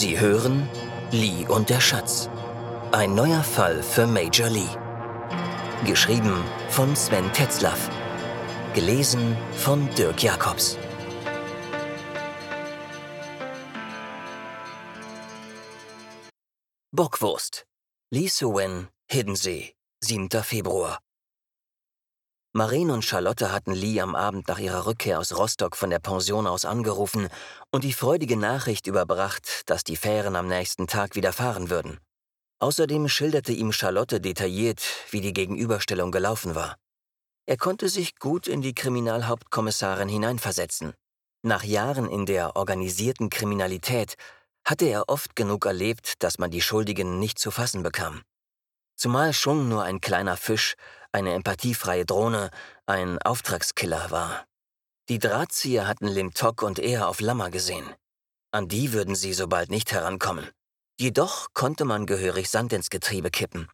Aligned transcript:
Sie 0.00 0.20
hören 0.20 0.68
Lee 1.10 1.44
und 1.48 1.70
der 1.70 1.80
Schatz. 1.80 2.30
Ein 2.92 3.16
neuer 3.16 3.42
Fall 3.42 3.82
für 3.82 4.06
Major 4.06 4.48
Lee. 4.48 4.70
Geschrieben 5.84 6.44
von 6.68 6.94
Sven 6.94 7.32
Tetzlaff. 7.32 7.90
Gelesen 8.74 9.36
von 9.56 9.92
Dirk 9.96 10.22
Jacobs. 10.22 10.78
Bockwurst. 16.92 17.66
Lee 18.12 18.28
Suen, 18.28 18.86
Hiddensee, 19.10 19.74
7. 20.04 20.28
Februar. 20.44 21.00
Maren 22.54 22.90
und 22.90 23.04
Charlotte 23.04 23.52
hatten 23.52 23.72
Lee 23.72 24.00
am 24.00 24.14
Abend 24.14 24.48
nach 24.48 24.58
ihrer 24.58 24.86
Rückkehr 24.86 25.18
aus 25.18 25.36
Rostock 25.36 25.76
von 25.76 25.90
der 25.90 25.98
Pension 25.98 26.46
aus 26.46 26.64
angerufen 26.64 27.28
und 27.70 27.84
die 27.84 27.92
freudige 27.92 28.38
Nachricht 28.38 28.86
überbracht, 28.86 29.62
dass 29.66 29.84
die 29.84 29.96
Fähren 29.96 30.34
am 30.34 30.48
nächsten 30.48 30.86
Tag 30.86 31.14
wieder 31.14 31.34
fahren 31.34 31.68
würden. 31.68 31.98
Außerdem 32.60 33.06
schilderte 33.08 33.52
ihm 33.52 33.70
Charlotte 33.70 34.20
detailliert, 34.20 34.82
wie 35.10 35.20
die 35.20 35.34
Gegenüberstellung 35.34 36.10
gelaufen 36.10 36.54
war. 36.54 36.76
Er 37.46 37.58
konnte 37.58 37.88
sich 37.90 38.16
gut 38.16 38.48
in 38.48 38.62
die 38.62 38.74
Kriminalhauptkommissarin 38.74 40.08
hineinversetzen. 40.08 40.94
Nach 41.42 41.62
Jahren 41.62 42.10
in 42.10 42.24
der 42.24 42.56
organisierten 42.56 43.28
Kriminalität 43.28 44.14
hatte 44.64 44.86
er 44.86 45.08
oft 45.08 45.36
genug 45.36 45.66
erlebt, 45.66 46.14
dass 46.22 46.38
man 46.38 46.50
die 46.50 46.62
Schuldigen 46.62 47.18
nicht 47.18 47.38
zu 47.38 47.50
fassen 47.50 47.82
bekam. 47.82 48.22
Zumal 48.98 49.32
Chung 49.32 49.68
nur 49.68 49.84
ein 49.84 50.00
kleiner 50.00 50.36
Fisch, 50.36 50.74
eine 51.12 51.32
empathiefreie 51.34 52.04
Drohne, 52.04 52.50
ein 52.84 53.22
Auftragskiller 53.22 54.10
war. 54.10 54.44
Die 55.08 55.20
Drahtzieher 55.20 55.86
hatten 55.86 56.08
Lim 56.08 56.34
Tok 56.34 56.62
und 56.62 56.80
er 56.80 57.08
auf 57.08 57.20
Lammer 57.20 57.50
gesehen. 57.52 57.86
An 58.50 58.66
die 58.66 58.92
würden 58.92 59.14
sie 59.14 59.34
so 59.34 59.46
bald 59.46 59.70
nicht 59.70 59.92
herankommen. 59.92 60.50
Jedoch 60.98 61.54
konnte 61.54 61.84
man 61.84 62.06
gehörig 62.06 62.50
Sand 62.50 62.72
ins 62.72 62.90
Getriebe 62.90 63.30
kippen. 63.30 63.68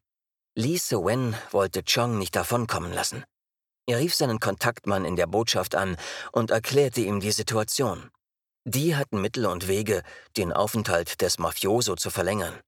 Lee 0.56 0.76
Se-wen 0.76 1.34
wollte 1.50 1.82
Chong 1.82 2.18
nicht 2.18 2.36
davonkommen 2.36 2.92
lassen. 2.92 3.24
Er 3.86 4.00
rief 4.00 4.14
seinen 4.14 4.40
Kontaktmann 4.40 5.06
in 5.06 5.16
der 5.16 5.26
Botschaft 5.26 5.74
an 5.74 5.96
und 6.32 6.50
erklärte 6.50 7.00
ihm 7.00 7.20
die 7.20 7.32
Situation. 7.32 8.10
Die 8.66 8.94
hatten 8.94 9.22
Mittel 9.22 9.46
und 9.46 9.68
Wege, 9.68 10.02
den 10.36 10.52
Aufenthalt 10.52 11.22
des 11.22 11.38
Mafioso 11.38 11.96
zu 11.96 12.10
verlängern. 12.10 12.60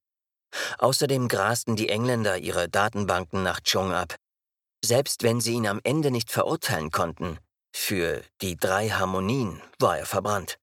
Außerdem 0.79 1.29
grasten 1.29 1.77
die 1.77 1.89
Engländer 1.89 2.39
ihre 2.39 2.69
Datenbanken 2.69 3.43
nach 3.43 3.61
Chung 3.61 3.93
ab. 3.93 4.17
Selbst 4.85 5.23
wenn 5.23 5.41
sie 5.41 5.55
ihn 5.55 5.67
am 5.67 5.81
Ende 5.85 6.11
nicht 6.11 6.31
verurteilen 6.31 6.91
konnten, 6.91 7.39
für 7.75 8.23
die 8.41 8.57
drei 8.57 8.89
Harmonien 8.89 9.61
war 9.79 9.99
er 9.99 10.07
verbrannt. 10.07 10.59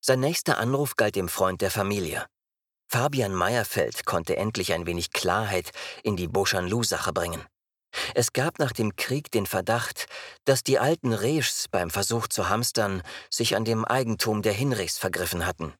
Sein 0.00 0.20
nächster 0.20 0.58
Anruf 0.58 0.96
galt 0.96 1.16
dem 1.16 1.28
Freund 1.28 1.60
der 1.60 1.70
Familie. 1.70 2.26
Fabian 2.88 3.34
Meyerfeld 3.34 4.06
konnte 4.06 4.36
endlich 4.36 4.72
ein 4.72 4.86
wenig 4.86 5.10
Klarheit 5.12 5.72
in 6.04 6.16
die 6.16 6.28
Beauchamp-Lou-Sache 6.28 7.12
bringen. 7.12 7.44
Es 8.14 8.32
gab 8.32 8.58
nach 8.58 8.72
dem 8.72 8.94
Krieg 8.96 9.30
den 9.30 9.46
Verdacht, 9.46 10.06
dass 10.44 10.62
die 10.62 10.78
alten 10.78 11.12
Reschs 11.12 11.66
beim 11.68 11.90
Versuch 11.90 12.28
zu 12.28 12.48
hamstern 12.48 13.02
sich 13.30 13.56
an 13.56 13.64
dem 13.64 13.84
Eigentum 13.84 14.42
der 14.42 14.52
Hinrichs 14.52 14.98
vergriffen 14.98 15.46
hatten. 15.46 15.74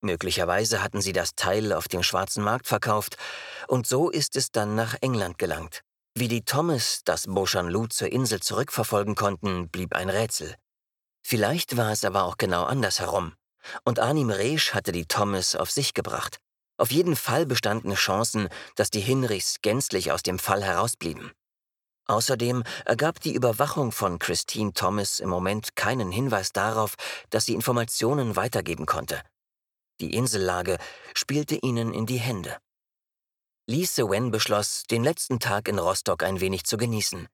Möglicherweise 0.00 0.82
hatten 0.82 1.00
sie 1.00 1.12
das 1.12 1.34
Teil 1.34 1.72
auf 1.72 1.88
dem 1.88 2.02
schwarzen 2.02 2.44
Markt 2.44 2.66
verkauft, 2.66 3.16
und 3.66 3.86
so 3.86 4.10
ist 4.10 4.36
es 4.36 4.52
dann 4.52 4.74
nach 4.74 4.94
England 5.00 5.38
gelangt. 5.38 5.82
Wie 6.14 6.28
die 6.28 6.44
Thomas 6.44 7.02
das 7.04 7.26
Beauchamp-Lou 7.26 7.86
zur 7.88 8.10
Insel 8.10 8.40
zurückverfolgen 8.40 9.14
konnten, 9.14 9.68
blieb 9.68 9.94
ein 9.94 10.10
Rätsel. 10.10 10.54
Vielleicht 11.24 11.76
war 11.76 11.92
es 11.92 12.04
aber 12.04 12.24
auch 12.24 12.38
genau 12.38 12.64
andersherum, 12.64 13.34
und 13.84 13.98
Arnim 13.98 14.30
Resch 14.30 14.72
hatte 14.72 14.92
die 14.92 15.06
Thomas 15.06 15.54
auf 15.54 15.70
sich 15.70 15.94
gebracht. 15.94 16.38
Auf 16.76 16.92
jeden 16.92 17.16
Fall 17.16 17.44
bestanden 17.44 17.94
Chancen, 17.94 18.48
dass 18.76 18.90
die 18.90 19.00
Hinrichs 19.00 19.56
gänzlich 19.62 20.12
aus 20.12 20.22
dem 20.22 20.38
Fall 20.38 20.62
herausblieben. 20.62 21.32
Außerdem 22.06 22.62
ergab 22.86 23.20
die 23.20 23.34
Überwachung 23.34 23.92
von 23.92 24.18
Christine 24.18 24.72
Thomas 24.72 25.20
im 25.20 25.28
Moment 25.28 25.76
keinen 25.76 26.10
Hinweis 26.10 26.52
darauf, 26.52 26.94
dass 27.30 27.46
sie 27.46 27.54
Informationen 27.54 28.36
weitergeben 28.36 28.86
konnte. 28.86 29.20
Die 30.00 30.14
Insellage 30.14 30.78
spielte 31.14 31.56
ihnen 31.56 31.92
in 31.92 32.06
die 32.06 32.18
Hände. 32.18 32.56
Lee 33.66 33.84
Se-wen 33.84 34.30
beschloss, 34.30 34.84
den 34.84 35.04
letzten 35.04 35.40
Tag 35.40 35.68
in 35.68 35.78
Rostock 35.78 36.22
ein 36.22 36.40
wenig 36.40 36.64
zu 36.64 36.76
genießen. 36.76 37.28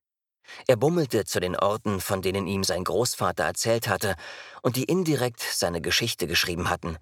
Er 0.67 0.77
bummelte 0.77 1.25
zu 1.25 1.41
den 1.41 1.57
Orten, 1.57 2.01
von 2.01 2.23
denen 2.23 2.47
ihm 2.47 2.65
sein 2.65 2.85
Großvater 2.85 3.45
erzählt 3.45 3.89
hatte 3.89 4.17
und 4.63 4.77
die 4.77 4.85
indirekt 4.85 5.41
seine 5.41 5.81
Geschichte 5.81 6.27
geschrieben 6.27 6.71
hatten. 6.71 6.99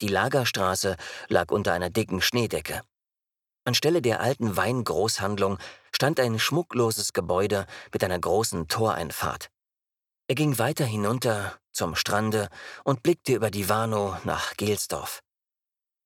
Die 0.00 0.08
Lagerstraße 0.08 0.96
lag 1.28 1.50
unter 1.50 1.72
einer 1.72 1.90
dicken 1.90 2.20
Schneedecke. 2.20 2.82
Anstelle 3.64 4.02
der 4.02 4.20
alten 4.20 4.56
Weingroßhandlung 4.56 5.58
stand 5.92 6.20
ein 6.20 6.38
schmuckloses 6.38 7.12
Gebäude 7.12 7.66
mit 7.92 8.04
einer 8.04 8.18
großen 8.18 8.68
Toreinfahrt. 8.68 9.50
Er 10.26 10.34
ging 10.34 10.58
weiter 10.58 10.84
hinunter 10.84 11.58
zum 11.72 11.94
Strande 11.96 12.48
und 12.84 13.02
blickte 13.02 13.34
über 13.34 13.50
die 13.50 13.68
Warnow 13.68 14.24
nach 14.24 14.56
Gelsdorf. 14.56 15.22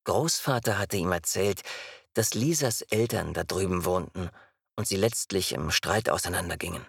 Großvater 0.05 0.79
hatte 0.79 0.97
ihm 0.97 1.13
erzählt, 1.13 1.63
dass 2.15 2.35
Lisas 2.35 2.83
Eltern 2.83 3.33
da 3.33 3.45
drüben 3.45 3.85
wohnten 3.85 4.31
und 4.77 4.89
sie 4.89 4.97
letztlich 4.97 5.53
im 5.53 5.71
Streit 5.71 6.09
auseinandergingen. 6.09 6.87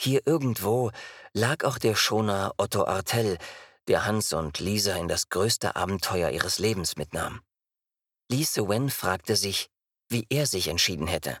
Hier 0.00 0.26
irgendwo 0.26 0.90
lag 1.32 1.64
auch 1.64 1.78
der 1.78 1.94
Schoner 1.94 2.52
Otto 2.56 2.84
Artell, 2.84 3.38
der 3.88 4.04
Hans 4.04 4.32
und 4.32 4.60
Lisa 4.60 4.94
in 4.96 5.08
das 5.08 5.28
größte 5.28 5.74
Abenteuer 5.74 6.30
ihres 6.30 6.58
Lebens 6.58 6.96
mitnahm. 6.96 7.40
Lise 8.30 8.68
Wen 8.68 8.90
fragte 8.90 9.34
sich, 9.34 9.68
wie 10.08 10.26
er 10.28 10.46
sich 10.46 10.68
entschieden 10.68 11.06
hätte. 11.06 11.38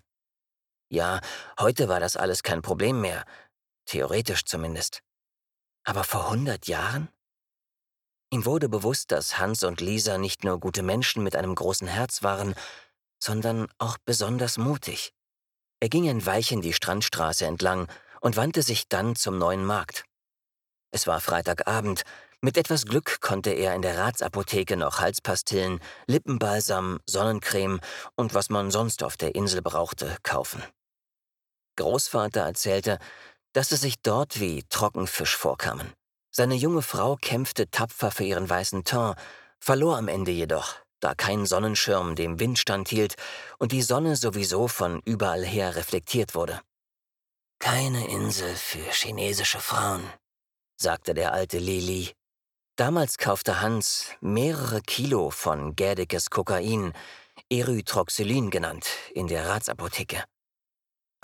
Ja, 0.88 1.20
heute 1.58 1.88
war 1.88 2.00
das 2.00 2.16
alles 2.16 2.42
kein 2.42 2.62
Problem 2.62 3.00
mehr, 3.00 3.24
theoretisch 3.86 4.44
zumindest. 4.44 5.02
Aber 5.84 6.04
vor 6.04 6.30
hundert 6.30 6.66
Jahren? 6.66 7.08
Ihm 8.30 8.44
wurde 8.44 8.68
bewusst, 8.68 9.12
dass 9.12 9.38
Hans 9.38 9.62
und 9.62 9.80
Lisa 9.80 10.16
nicht 10.18 10.44
nur 10.44 10.58
gute 10.58 10.82
Menschen 10.82 11.22
mit 11.22 11.36
einem 11.36 11.54
großen 11.54 11.88
Herz 11.88 12.22
waren, 12.22 12.54
sondern 13.22 13.68
auch 13.78 13.98
besonders 14.04 14.58
mutig. 14.58 15.12
Er 15.80 15.88
ging 15.88 16.08
ein 16.08 16.24
Weilchen 16.24 16.62
die 16.62 16.72
Strandstraße 16.72 17.44
entlang 17.44 17.88
und 18.20 18.36
wandte 18.36 18.62
sich 18.62 18.88
dann 18.88 19.16
zum 19.16 19.36
neuen 19.38 19.64
Markt. 19.64 20.04
Es 20.92 21.06
war 21.06 21.20
Freitagabend, 21.20 22.04
mit 22.44 22.56
etwas 22.56 22.86
Glück 22.86 23.20
konnte 23.20 23.50
er 23.50 23.74
in 23.76 23.82
der 23.82 23.98
Ratsapotheke 23.98 24.76
noch 24.76 24.98
Halspastillen, 24.98 25.78
Lippenbalsam, 26.08 26.98
Sonnencreme 27.06 27.80
und 28.16 28.34
was 28.34 28.50
man 28.50 28.72
sonst 28.72 29.04
auf 29.04 29.16
der 29.16 29.36
Insel 29.36 29.62
brauchte, 29.62 30.16
kaufen. 30.24 30.60
Großvater 31.76 32.40
erzählte, 32.40 32.98
dass 33.52 33.72
es 33.72 33.80
sich 33.82 34.00
dort 34.02 34.40
wie 34.40 34.64
Trockenfisch 34.68 35.36
vorkamen. 35.36 35.92
Seine 36.30 36.54
junge 36.54 36.82
Frau 36.82 37.16
kämpfte 37.16 37.70
tapfer 37.70 38.10
für 38.10 38.24
ihren 38.24 38.48
weißen 38.48 38.84
Teint, 38.84 39.16
verlor 39.58 39.98
am 39.98 40.08
Ende 40.08 40.30
jedoch, 40.30 40.76
da 41.00 41.14
kein 41.14 41.46
Sonnenschirm 41.46 42.16
dem 42.16 42.40
Wind 42.40 42.58
standhielt 42.58 43.16
und 43.58 43.72
die 43.72 43.82
Sonne 43.82 44.16
sowieso 44.16 44.68
von 44.68 45.02
überall 45.04 45.44
her 45.44 45.76
reflektiert 45.76 46.34
wurde. 46.34 46.60
Keine 47.58 48.08
Insel 48.08 48.54
für 48.56 48.90
chinesische 48.90 49.60
Frauen, 49.60 50.02
sagte 50.76 51.14
der 51.14 51.32
alte 51.32 51.58
Lili. 51.58 52.12
Damals 52.76 53.18
kaufte 53.18 53.60
Hans 53.60 54.06
mehrere 54.20 54.80
Kilo 54.80 55.30
von 55.30 55.76
Gerdekes 55.76 56.30
Kokain, 56.30 56.92
Erythroxylin 57.50 58.50
genannt, 58.50 58.86
in 59.14 59.28
der 59.28 59.46
Ratsapotheke. 59.48 60.24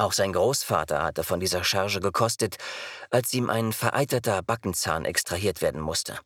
Auch 0.00 0.12
sein 0.12 0.32
Großvater 0.32 1.02
hatte 1.02 1.24
von 1.24 1.40
dieser 1.40 1.64
Charge 1.64 1.98
gekostet, 1.98 2.56
als 3.10 3.34
ihm 3.34 3.50
ein 3.50 3.72
vereiterter 3.72 4.42
Backenzahn 4.42 5.04
extrahiert 5.04 5.60
werden 5.60 5.80
musste. 5.80 6.20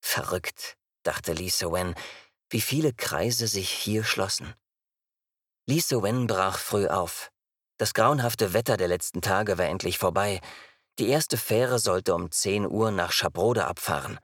Verrückt, 0.00 0.76
dachte 1.02 1.32
Lisa 1.32 1.72
Wen, 1.72 1.96
wie 2.50 2.60
viele 2.60 2.92
Kreise 2.92 3.48
sich 3.48 3.68
hier 3.68 4.04
schlossen. 4.04 4.54
Lisa 5.66 6.02
Wen 6.04 6.28
brach 6.28 6.56
früh 6.56 6.86
auf. 6.86 7.32
Das 7.78 7.94
grauenhafte 7.94 8.52
Wetter 8.52 8.76
der 8.76 8.88
letzten 8.88 9.22
Tage 9.22 9.58
war 9.58 9.66
endlich 9.66 9.98
vorbei. 9.98 10.40
Die 11.00 11.08
erste 11.08 11.36
Fähre 11.36 11.80
sollte 11.80 12.14
um 12.14 12.30
10 12.30 12.64
Uhr 12.64 12.92
nach 12.92 13.10
Schabrode 13.10 13.66
abfahren. 13.66 14.20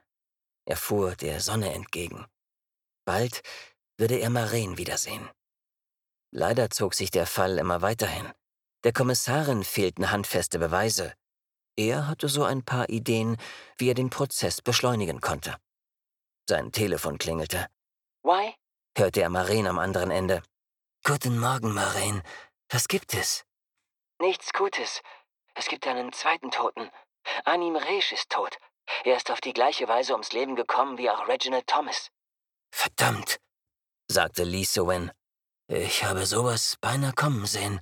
Er 0.65 0.77
fuhr 0.77 1.15
der 1.17 1.41
Sonne 1.41 1.73
entgegen. 1.73 2.25
Bald 3.05 3.41
würde 3.97 4.15
er 4.15 4.29
Maren 4.29 4.77
wiedersehen. 4.77 5.29
Leider 6.31 6.69
zog 6.69 6.95
sich 6.95 7.11
der 7.11 7.27
Fall 7.27 7.57
immer 7.57 7.81
weiterhin. 7.81 8.31
Der 8.85 8.93
Kommissarin 8.93 9.63
fehlten 9.63 10.11
handfeste 10.11 10.59
Beweise. 10.59 11.15
Er 11.75 12.07
hatte 12.07 12.29
so 12.29 12.43
ein 12.43 12.63
paar 12.63 12.87
Ideen, 12.87 13.35
wie 13.79 13.89
er 13.89 13.95
den 13.95 14.11
Prozess 14.11 14.61
beschleunigen 14.61 15.21
konnte. 15.21 15.57
Sein 16.47 16.71
Telefon 16.71 17.17
klingelte. 17.17 17.67
Why? 18.21 18.53
hörte 18.95 19.23
er 19.23 19.29
Maren 19.29 19.65
am 19.65 19.79
anderen 19.79 20.11
Ende. 20.11 20.43
Guten 21.03 21.39
Morgen, 21.39 21.73
Maren. 21.73 22.21
Was 22.69 22.87
gibt 22.87 23.15
es? 23.15 23.43
Nichts 24.21 24.53
Gutes. 24.53 25.01
Es 25.55 25.67
gibt 25.67 25.87
einen 25.87 26.13
zweiten 26.13 26.51
Toten. 26.51 26.91
Anim 27.43 27.75
Resch 27.75 28.11
ist 28.11 28.29
tot. 28.29 28.55
Er 29.03 29.17
ist 29.17 29.31
auf 29.31 29.41
die 29.41 29.53
gleiche 29.53 29.87
Weise 29.87 30.13
ums 30.13 30.31
Leben 30.31 30.55
gekommen 30.55 30.99
wie 30.99 31.09
auch 31.09 31.27
Reginald 31.27 31.65
Thomas. 31.65 32.11
Verdammt, 32.71 33.39
sagte 34.07 34.43
Lee 34.43 34.63
Sowen. 34.63 35.11
Ich 35.67 36.03
habe 36.03 36.27
sowas 36.27 36.77
beinahe 36.79 37.13
kommen 37.13 37.47
sehen. 37.47 37.81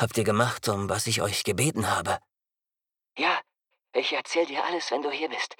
Habt 0.00 0.16
ihr 0.16 0.24
gemacht, 0.24 0.66
um 0.70 0.88
was 0.88 1.06
ich 1.06 1.20
euch 1.20 1.44
gebeten 1.44 1.90
habe? 1.90 2.18
Ja, 3.18 3.38
ich 3.92 4.14
erzähl 4.14 4.46
dir 4.46 4.64
alles, 4.64 4.90
wenn 4.90 5.02
du 5.02 5.10
hier 5.10 5.28
bist. 5.28 5.56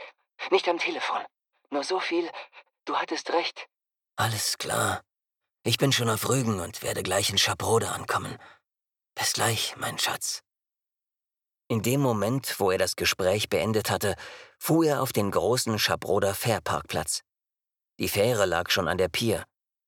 Nicht 0.50 0.66
am 0.66 0.78
Telefon. 0.78 1.20
Nur 1.68 1.84
so 1.84 2.00
viel, 2.00 2.26
du 2.86 2.96
hattest 2.96 3.30
recht. 3.34 3.66
Alles 4.16 4.56
klar. 4.56 5.02
Ich 5.62 5.76
bin 5.76 5.92
schon 5.92 6.08
auf 6.08 6.26
Rügen 6.26 6.58
und 6.58 6.82
werde 6.82 7.02
gleich 7.02 7.28
in 7.28 7.36
Schabrode 7.36 7.90
ankommen. 7.90 8.38
Bis 9.14 9.34
gleich, 9.34 9.74
mein 9.76 9.98
Schatz. 9.98 10.40
In 11.68 11.82
dem 11.82 12.00
Moment, 12.00 12.58
wo 12.58 12.70
er 12.70 12.78
das 12.78 12.96
Gespräch 12.96 13.50
beendet 13.50 13.90
hatte, 13.90 14.14
fuhr 14.58 14.86
er 14.86 15.02
auf 15.02 15.12
den 15.12 15.30
großen 15.30 15.78
Schabroder 15.78 16.34
Fährparkplatz. 16.34 17.20
Die 17.98 18.08
Fähre 18.08 18.46
lag 18.46 18.70
schon 18.70 18.88
an 18.88 18.96
der 18.96 19.08
Pier. 19.08 19.44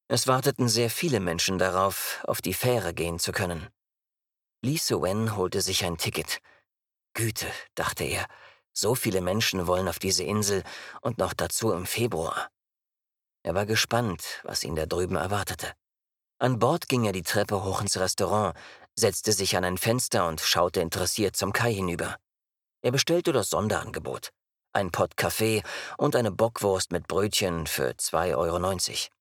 Es 0.08 0.26
warteten 0.26 0.69
sehr 0.69 0.90
viele 0.90 1.20
Menschen 1.20 1.56
darauf, 1.56 2.22
auf 2.25 2.43
die 2.43 2.52
Fähre 2.52 2.93
gehen 2.93 3.19
zu 3.19 3.32
können. 3.32 3.70
Lee 4.64 4.76
Suen 4.76 5.37
holte 5.37 5.61
sich 5.61 5.85
ein 5.85 5.99
Ticket. 5.99 6.38
Güte, 7.14 7.50
dachte 7.75 8.05
er, 8.05 8.26
so 8.73 8.94
viele 8.94 9.20
Menschen 9.20 9.67
wollen 9.67 9.88
auf 9.88 9.99
diese 9.99 10.23
Insel 10.23 10.62
und 11.00 11.19
noch 11.19 11.35
dazu 11.35 11.73
im 11.73 11.85
Februar. 11.85 12.49
Er 13.43 13.56
war 13.56 13.67
gespannt, 13.67 14.41
was 14.44 14.62
ihn 14.62 14.76
da 14.76 14.87
drüben 14.87 15.17
erwartete. 15.17 15.73
An 16.38 16.61
Bord 16.61 16.88
ging 16.88 17.05
er 17.05 17.12
die 17.12 17.25
Treppe 17.25 17.64
hoch 17.64 17.81
ins 17.81 17.99
Restaurant, 17.99 18.56
setzte 18.94 19.32
sich 19.32 19.56
an 19.56 19.64
ein 19.64 19.79
Fenster 19.79 20.29
und 20.29 20.41
schaute 20.41 20.81
interessiert 20.81 21.35
zum 21.35 21.53
Kai 21.53 21.75
hinüber. 21.75 22.17
Er 22.82 22.93
bestellte 22.93 23.32
das 23.32 23.50
Sonderangebot. 23.50 24.31
Ein 24.73 24.93
Pott 24.93 25.17
Kaffee 25.17 25.62
und 25.99 26.15
eine 26.15 26.31
Bockwurst 26.31 26.93
mit 26.93 27.08
Brötchen 27.08 27.67
für 27.67 27.91
2,90 27.91 28.37
Euro. 28.37 29.12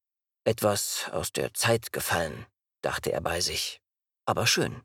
Etwas 0.43 1.09
aus 1.11 1.31
der 1.31 1.53
Zeit 1.55 1.91
gefallen, 1.91 2.45
dachte 2.81 3.11
er 3.11 3.21
bei 3.21 3.41
sich. 3.41 3.81
Aber 4.25 4.45
schön. 4.45 4.83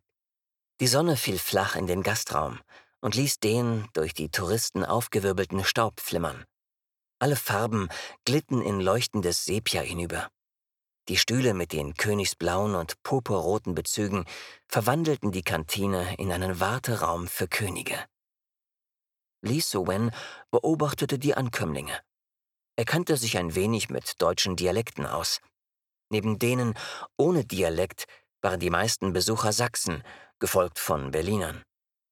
Die 0.81 0.89
Sonne 0.89 1.17
fiel 1.17 1.39
flach 1.39 1.75
in 1.75 1.87
den 1.87 2.03
Gastraum 2.03 2.61
und 3.01 3.15
ließ 3.15 3.41
den 3.41 3.89
durch 3.95 4.13
die 4.13 4.31
Touristen 4.31 4.85
aufgewirbelten 4.85 5.65
Staub 5.65 6.01
flimmern. 6.01 6.45
Alle 7.19 7.37
Farben 7.37 7.89
glitten 8.27 8.61
in 8.61 8.81
leuchtendes 8.81 9.47
Sepia 9.47 9.81
hinüber. 9.81 10.29
Die 11.09 11.17
Stühle 11.17 11.55
mit 11.55 11.73
den 11.73 11.95
königsblauen 11.95 12.75
und 12.75 13.03
purpurroten 13.03 13.75
Bezügen 13.75 14.27
verwandelten 14.67 15.33
die 15.33 15.43
Kantine 15.43 16.15
in 16.19 16.31
einen 16.31 16.61
Warteraum 16.61 17.27
für 17.27 17.49
Könige. 17.49 18.05
Li 19.41 19.63
Wen 19.63 20.11
beobachtete 20.51 21.19
die 21.19 21.35
Ankömmlinge. 21.35 21.99
Er 22.77 22.85
kannte 22.85 23.17
sich 23.17 23.39
ein 23.39 23.55
wenig 23.55 23.89
mit 23.89 24.21
deutschen 24.21 24.57
Dialekten 24.57 25.07
aus. 25.07 25.41
Neben 26.11 26.39
denen 26.39 26.75
ohne 27.17 27.45
Dialekt 27.45 28.05
waren 28.43 28.61
die 28.61 28.71
meisten 28.71 29.13
Besucher 29.13 29.53
Sachsen, 29.53 30.03
gefolgt 30.39 30.79
von 30.79 31.11
Berlinern. 31.11 31.63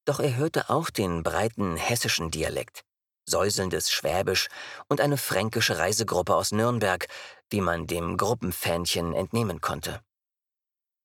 Doch 0.05 0.19
er 0.19 0.35
hörte 0.35 0.69
auch 0.69 0.89
den 0.89 1.23
breiten 1.23 1.77
hessischen 1.77 2.31
Dialekt 2.31 2.83
säuselndes 3.27 3.91
Schwäbisch 3.91 4.47
und 4.87 5.01
eine 5.01 5.17
fränkische 5.17 5.77
Reisegruppe 5.77 6.35
aus 6.35 6.51
Nürnberg, 6.51 7.07
wie 7.49 7.61
man 7.61 7.87
dem 7.87 8.17
Gruppenfähnchen 8.17 9.13
entnehmen 9.13 9.61
konnte. 9.61 10.01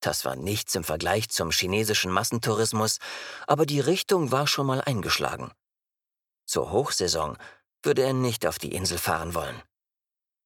Das 0.01 0.25
war 0.25 0.37
nichts 0.37 0.75
im 0.75 0.85
Vergleich 0.85 1.29
zum 1.29 1.51
chinesischen 1.51 2.11
Massentourismus, 2.11 2.99
aber 3.47 3.67
die 3.67 3.81
Richtung 3.81 4.33
war 4.33 4.47
schon 4.47 4.67
mal 4.67 4.81
eingeschlagen. 4.81 5.53
Zur 6.47 6.73
Hochsaison 6.73 7.37
würde 7.83 8.03
er 8.03 8.15
nicht 8.15 8.47
auf 8.47 8.59
die 8.59 8.75
Insel 8.75 8.99
fahren 8.99 9.35
wollen. 9.35 9.61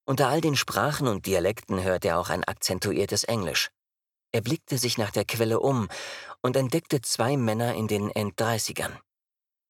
Unter 0.07 0.29
all 0.29 0.41
den 0.41 0.57
Sprachen 0.57 1.09
und 1.09 1.27
Dialekten 1.27 1.83
hörte 1.83 2.09
er 2.09 2.19
auch 2.19 2.31
ein 2.31 2.45
akzentuiertes 2.45 3.25
Englisch. 3.25 3.71
Er 4.35 4.41
blickte 4.41 4.79
sich 4.79 4.99
nach 4.99 5.13
der 5.13 5.25
Quelle 5.25 5.61
um 5.61 5.89
und 6.43 6.57
entdeckte 6.57 7.01
zwei 7.01 7.37
Männer 7.37 7.77
in 7.77 7.87
den 7.87 8.11
Enddreißigern. 8.11 8.99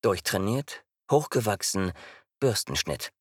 Durchtrainiert, 0.01 0.87
hochgewachsen, 1.11 1.93
Bürstenschnitt. 2.41 3.13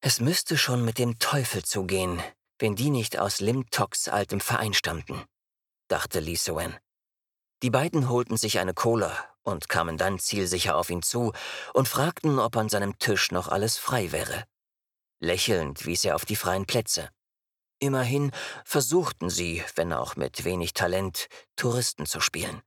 Es 0.00 0.18
müsste 0.18 0.58
schon 0.58 0.84
mit 0.84 0.98
dem 0.98 1.20
Teufel 1.20 1.62
zugehen, 1.62 2.20
wenn 2.58 2.74
die 2.74 2.90
nicht 2.90 3.20
aus 3.20 3.38
Lim 3.38 3.70
Toks 3.70 4.08
altem 4.08 4.40
Verein 4.40 4.74
stammten, 4.74 5.22
dachte 5.86 6.18
Lee 6.18 6.34
Soen. 6.34 6.76
Die 7.62 7.70
beiden 7.70 8.08
holten 8.08 8.36
sich 8.36 8.58
eine 8.58 8.74
Cola 8.74 9.16
und 9.44 9.68
kamen 9.68 9.96
dann 9.96 10.18
zielsicher 10.18 10.76
auf 10.76 10.90
ihn 10.90 11.02
zu 11.02 11.32
und 11.72 11.86
fragten, 11.86 12.40
ob 12.40 12.56
an 12.56 12.68
seinem 12.68 12.98
Tisch 12.98 13.30
noch 13.30 13.46
alles 13.46 13.78
frei 13.78 14.10
wäre. 14.10 14.42
Lächelnd 15.20 15.86
wies 15.86 16.04
er 16.04 16.16
auf 16.16 16.24
die 16.24 16.34
freien 16.34 16.66
Plätze. 16.66 17.10
Immerhin 17.78 18.30
versuchten 18.64 19.30
sie, 19.30 19.62
wenn 19.74 19.92
auch 19.92 20.16
mit 20.16 20.44
wenig 20.44 20.74
Talent, 20.74 21.28
Touristen 21.56 22.06
zu 22.06 22.20
spielen. 22.20 22.62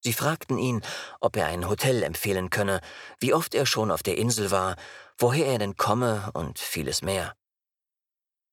Sie 0.00 0.12
fragten 0.12 0.58
ihn, 0.58 0.82
ob 1.20 1.36
er 1.36 1.46
ein 1.46 1.68
Hotel 1.68 2.02
empfehlen 2.02 2.50
könne, 2.50 2.80
wie 3.18 3.34
oft 3.34 3.54
er 3.54 3.66
schon 3.66 3.90
auf 3.90 4.02
der 4.02 4.16
Insel 4.16 4.50
war, 4.50 4.76
woher 5.18 5.46
er 5.46 5.58
denn 5.58 5.76
komme 5.76 6.30
und 6.34 6.58
vieles 6.58 7.02
mehr. 7.02 7.34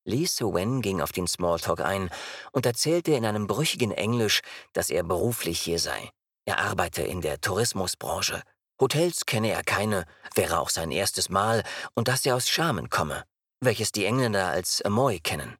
Lee 0.07 0.25
Wen 0.25 0.81
ging 0.81 1.01
auf 1.01 1.11
den 1.11 1.27
Smalltalk 1.27 1.81
ein 1.81 2.09
und 2.51 2.65
erzählte 2.65 3.13
in 3.13 3.25
einem 3.25 3.47
brüchigen 3.47 3.91
Englisch, 3.91 4.41
dass 4.73 4.89
er 4.89 5.03
beruflich 5.03 5.59
hier 5.59 5.79
sei. 5.79 6.11
Er 6.45 6.59
arbeite 6.59 7.01
in 7.01 7.21
der 7.21 7.41
Tourismusbranche. 7.41 8.43
Hotels 8.79 9.25
kenne 9.25 9.51
er 9.51 9.63
keine, 9.63 10.05
wäre 10.35 10.59
auch 10.59 10.69
sein 10.69 10.91
erstes 10.91 11.29
Mal, 11.29 11.63
und 11.95 12.07
dass 12.07 12.25
er 12.25 12.35
aus 12.35 12.49
Schamen 12.49 12.89
komme, 12.89 13.23
welches 13.61 13.91
die 13.91 14.05
Engländer 14.05 14.49
als 14.49 14.81
Amoy 14.83 15.19
kennen. 15.19 15.57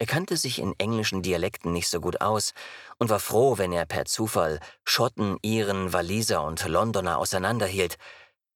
Er 0.00 0.06
kannte 0.06 0.38
sich 0.38 0.58
in 0.58 0.74
englischen 0.78 1.20
Dialekten 1.20 1.74
nicht 1.74 1.88
so 1.88 2.00
gut 2.00 2.22
aus 2.22 2.54
und 2.98 3.10
war 3.10 3.20
froh, 3.20 3.58
wenn 3.58 3.70
er 3.70 3.84
per 3.84 4.06
Zufall 4.06 4.58
Schotten, 4.82 5.36
Iren, 5.42 5.92
Waliser 5.92 6.42
und 6.42 6.66
Londoner 6.66 7.18
auseinanderhielt, 7.18 7.98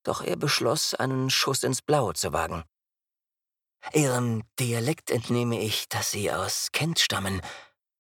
doch 0.05 0.23
er 0.23 0.37
beschloss, 0.37 0.95
einen 0.95 1.29
Schuss 1.29 1.63
ins 1.63 1.83
Blaue 1.83 2.15
zu 2.15 2.33
wagen. 2.33 2.65
Ihrem 3.93 4.43
Dialekt 4.59 5.11
entnehme 5.11 5.61
ich, 5.61 5.87
dass 5.91 6.11
Sie 6.11 6.33
aus 6.33 6.71
Kent 6.73 6.99
stammen. 6.99 7.43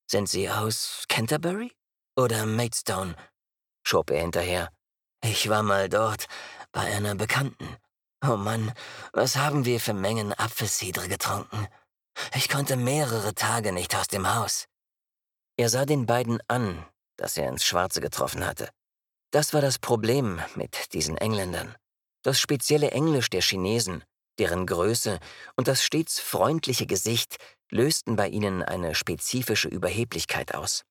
Sind 0.06 0.26
Sie 0.26 0.48
aus 0.48 1.04
Canterbury 1.08 1.70
oder 2.16 2.46
Maidstone? 2.46 3.14
schob 3.86 4.10
er 4.10 4.22
hinterher. 4.22 4.70
Ich 5.22 5.50
war 5.50 5.62
mal 5.62 5.90
dort 5.90 6.28
bei 6.72 6.80
einer 6.80 7.14
Bekannten. 7.14 7.76
Oh 8.26 8.36
Mann, 8.36 8.72
was 9.12 9.36
haben 9.36 9.66
wir 9.66 9.80
für 9.80 9.92
Mengen 9.92 10.32
Apfelsidre 10.32 11.08
getrunken? 11.08 11.68
Ich 12.34 12.48
konnte 12.48 12.76
mehrere 12.76 13.34
Tage 13.34 13.72
nicht 13.72 13.94
aus 13.96 14.08
dem 14.08 14.34
Haus. 14.34 14.66
Er 15.56 15.68
sah 15.68 15.84
den 15.84 16.06
beiden 16.06 16.40
an, 16.48 16.84
dass 17.16 17.36
er 17.36 17.48
ins 17.48 17.64
Schwarze 17.64 18.00
getroffen 18.00 18.44
hatte. 18.46 18.68
Das 19.30 19.52
war 19.52 19.60
das 19.60 19.78
Problem 19.78 20.40
mit 20.54 20.92
diesen 20.94 21.16
Engländern. 21.16 21.74
Das 22.22 22.40
spezielle 22.40 22.90
Englisch 22.90 23.30
der 23.30 23.42
Chinesen, 23.42 24.04
deren 24.38 24.66
Größe 24.66 25.18
und 25.56 25.68
das 25.68 25.82
stets 25.82 26.20
freundliche 26.20 26.86
Gesicht 26.86 27.36
lösten 27.70 28.16
bei 28.16 28.28
ihnen 28.28 28.62
eine 28.62 28.94
spezifische 28.94 29.68
Überheblichkeit 29.68 30.54
aus. 30.54 30.84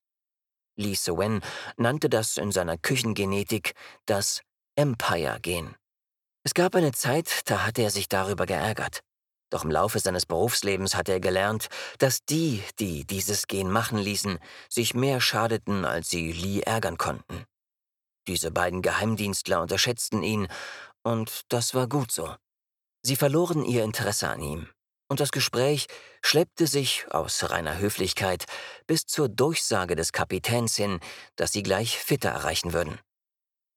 Li 0.76 0.96
Sowen 0.96 1.42
nannte 1.78 2.10
das 2.10 2.38
in 2.38 2.52
seiner 2.52 2.78
Küchengenetik 2.78 3.74
das 4.06 4.42
Empire-Gen. 4.76 5.76
Es 6.44 6.54
gab 6.54 6.76
eine 6.76 6.92
Zeit, 6.92 7.42
da 7.46 7.66
hatte 7.66 7.84
er 7.84 7.92
sich 7.92 8.10
darüber 8.10 8.46
geärgert. 8.46 9.02
Doch 9.54 9.66
im 9.66 9.70
Laufe 9.70 10.00
seines 10.00 10.26
Berufslebens 10.26 10.96
hatte 10.96 11.12
er 11.12 11.20
gelernt, 11.20 11.70
dass 12.00 12.26
die, 12.26 12.64
die 12.80 13.06
dieses 13.06 13.46
Gen 13.46 13.70
machen 13.70 14.00
ließen, 14.00 14.40
sich 14.68 14.96
mehr 14.96 15.22
schadeten, 15.22 15.86
als 15.86 16.10
sie 16.10 16.32
Lee 16.32 16.62
ärgern 16.62 16.98
konnten. 16.98 17.46
Diese 18.28 18.50
beiden 18.50 18.82
Geheimdienstler 18.82 19.62
unterschätzten 19.62 20.24
ihn, 20.24 20.48
und 21.04 21.42
das 21.50 21.76
war 21.76 21.88
gut 21.88 22.12
so. 22.12 22.36
Sie 23.04 23.16
verloren 23.16 23.64
ihr 23.64 23.84
Interesse 23.84 24.28
an 24.28 24.42
ihm, 24.42 24.70
und 25.08 25.20
das 25.20 25.32
Gespräch 25.32 25.86
schleppte 26.24 26.66
sich 26.66 27.06
aus 27.12 27.52
reiner 27.52 27.78
Höflichkeit 27.78 28.46
bis 28.88 29.06
zur 29.06 29.30
Durchsage 29.30 29.96
des 29.96 30.14
Kapitäns 30.14 30.76
hin, 30.76 31.00
dass 31.36 31.52
sie 31.52 31.62
gleich 31.62 32.00
Fitter 32.00 32.30
erreichen 32.30 32.74
würden. 32.74 32.98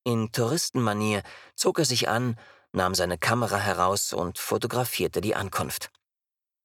In 0.04 0.33
Touristenmanier 0.33 1.23
zog 1.54 1.80
er 1.80 1.85
sich 1.85 2.09
an 2.09 2.37
nahm 2.76 2.95
seine 2.95 3.18
Kamera 3.18 3.56
heraus 3.56 4.12
und 4.12 4.38
fotografierte 4.38 5.21
die 5.21 5.35
Ankunft. 5.35 5.90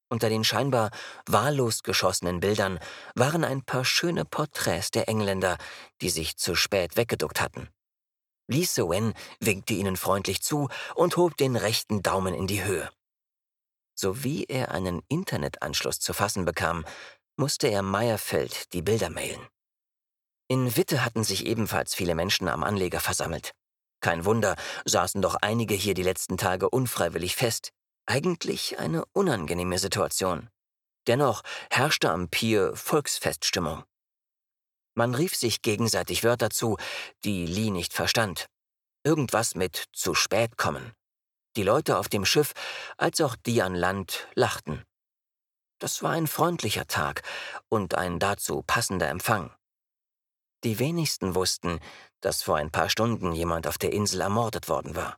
Unter 0.10 0.30
den 0.30 0.44
scheinbar 0.44 0.92
wahllos 1.26 1.84
geschossenen 1.84 2.42
Bildern 2.42 2.80
waren 3.16 3.46
ein 3.46 3.64
paar 3.64 3.86
schöne 3.86 4.26
Porträts 4.26 4.92
der 4.92 5.08
Engländer, 5.08 5.58
die 6.02 6.10
sich 6.10 6.38
zu 6.38 6.56
spät 6.56 6.98
weggeduckt 6.98 7.40
hatten. 7.40 7.70
Lee 8.48 8.66
Wen 8.66 9.14
winkte 9.40 9.74
ihnen 9.74 9.96
freundlich 9.96 10.42
zu 10.42 10.68
und 10.96 11.16
hob 11.16 11.38
den 11.38 11.56
rechten 11.56 12.04
Daumen 12.04 12.34
in 12.34 12.48
die 12.48 12.64
Höhe. 12.64 12.92
Sowie 13.96 14.46
er 14.50 14.72
einen 14.72 15.02
Internetanschluss 15.08 16.00
zu 16.00 16.14
fassen 16.14 16.44
bekam, 16.44 16.86
musste 17.38 17.68
er 17.68 17.82
Meyerfeld 17.82 18.74
die 18.74 18.82
Bilder 18.82 19.10
mailen. 19.10 19.48
In 20.50 20.76
Witte 20.76 21.06
hatten 21.06 21.24
sich 21.24 21.46
ebenfalls 21.46 21.96
viele 21.96 22.16
Menschen 22.16 22.50
am 22.50 22.64
Anleger 22.64 23.00
versammelt. 23.00 23.54
Kein 24.02 24.26
Wunder, 24.26 24.56
saßen 24.86 25.22
doch 25.22 25.36
einige 25.42 25.76
hier 25.76 25.94
die 25.94 26.04
letzten 26.04 26.38
Tage 26.38 26.70
unfreiwillig 26.70 27.36
fest. 27.36 27.70
Eigentlich 28.08 28.80
eine 28.80 29.06
unangenehme 29.14 29.78
Situation. 29.78 30.50
Dennoch 31.08 31.44
herrschte 31.70 32.12
am 32.12 32.30
Pier 32.30 32.76
Volksfeststimmung. 32.76 33.84
Man 34.96 35.16
rief 35.16 35.36
sich 35.36 35.62
gegenseitig 35.62 36.24
Wörter 36.24 36.50
zu, 36.50 36.78
die 37.24 37.46
Lee 37.46 37.70
nicht 37.70 37.94
verstand. 37.94 38.48
Irgendwas 39.04 39.56
mit 39.56 39.86
zu 39.94 40.14
spät 40.14 40.58
kommen. 40.58 40.94
Die 41.56 41.64
Leute 41.64 41.98
auf 41.98 42.10
dem 42.10 42.26
Schiff 42.26 42.54
als 42.98 43.22
auch 43.22 43.36
die 43.36 43.62
an 43.62 43.76
Land 43.76 44.28
lachten. 44.36 44.84
Das 45.80 46.04
war 46.04 46.12
ein 46.12 46.28
freundlicher 46.28 46.88
Tag 46.88 47.24
und 47.68 47.96
ein 47.96 48.20
dazu 48.20 48.64
passender 48.66 49.10
Empfang. 49.10 49.54
Die 50.64 50.78
wenigsten 50.78 51.34
wussten, 51.34 51.80
dass 52.22 52.44
vor 52.44 52.56
ein 52.56 52.72
paar 52.72 52.90
Stunden 52.90 53.34
jemand 53.34 53.68
auf 53.68 53.78
der 53.78 53.92
Insel 53.92 54.22
ermordet 54.22 54.70
worden 54.70 54.96
war. 54.96 55.18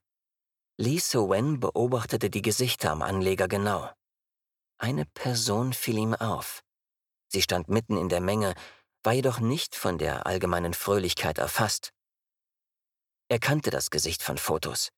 Lee 0.78 0.98
So-wen 0.98 1.60
beobachtete 1.60 2.30
die 2.30 2.42
Gesichter 2.42 2.92
am 2.92 3.02
Anleger 3.02 3.48
genau. 3.48 3.92
Eine 4.80 5.06
Person 5.06 5.74
fiel 5.74 5.98
ihm 5.98 6.16
auf. 6.16 6.64
Sie 7.28 7.42
stand 7.42 7.70
mitten 7.70 7.98
in 7.98 8.10
der 8.10 8.22
Menge, 8.22 8.56
war 9.04 9.14
jedoch 9.14 9.40
nicht 9.40 9.76
von 9.76 9.98
der 9.98 10.26
allgemeinen 10.26 10.74
Fröhlichkeit 10.74 11.38
erfasst. 11.38 11.94
Er 13.30 13.40
kannte 13.40 13.70
das 13.70 13.90
Gesicht 13.90 14.24
von 14.24 14.38
Fotos. 14.38 14.90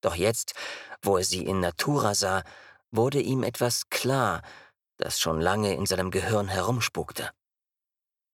Doch 0.00 0.14
jetzt, 0.14 0.54
wo 1.02 1.16
er 1.16 1.24
sie 1.24 1.44
in 1.44 1.60
Natura 1.60 2.14
sah, 2.14 2.42
wurde 2.90 3.20
ihm 3.20 3.42
etwas 3.42 3.88
klar, 3.90 4.42
das 4.96 5.20
schon 5.20 5.40
lange 5.40 5.74
in 5.74 5.86
seinem 5.86 6.10
Gehirn 6.10 6.48
herumspukte. 6.48 7.30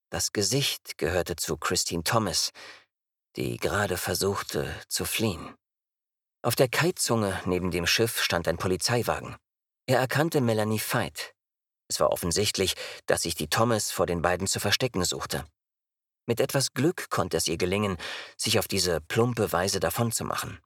Das 0.09 0.31
Gesicht 0.31 0.97
gehörte 0.97 1.35
zu 1.35 1.57
Christine 1.57 2.03
Thomas, 2.03 2.51
die 3.37 3.57
gerade 3.57 3.97
versuchte 3.97 4.73
zu 4.87 5.05
fliehen. 5.05 5.55
Auf 6.43 6.55
der 6.55 6.67
Kaitzunge 6.67 7.39
neben 7.45 7.71
dem 7.71 7.85
Schiff 7.85 8.21
stand 8.21 8.47
ein 8.47 8.57
Polizeiwagen. 8.57 9.35
Er 9.85 9.99
erkannte 9.99 10.41
Melanie 10.41 10.79
Veit. 10.79 11.33
Es 11.87 11.99
war 11.99 12.11
offensichtlich, 12.11 12.75
dass 13.05 13.21
sich 13.21 13.35
die 13.35 13.47
Thomas 13.47 13.91
vor 13.91 14.05
den 14.05 14.21
beiden 14.21 14.47
zu 14.47 14.59
verstecken 14.59 15.05
suchte. 15.05 15.45
Mit 16.25 16.41
etwas 16.41 16.73
Glück 16.73 17.09
konnte 17.09 17.37
es 17.37 17.47
ihr 17.47 17.57
gelingen, 17.57 17.97
sich 18.37 18.59
auf 18.59 18.67
diese 18.67 18.99
plumpe 18.99 19.51
Weise 19.51 19.79
davonzumachen. 19.79 20.59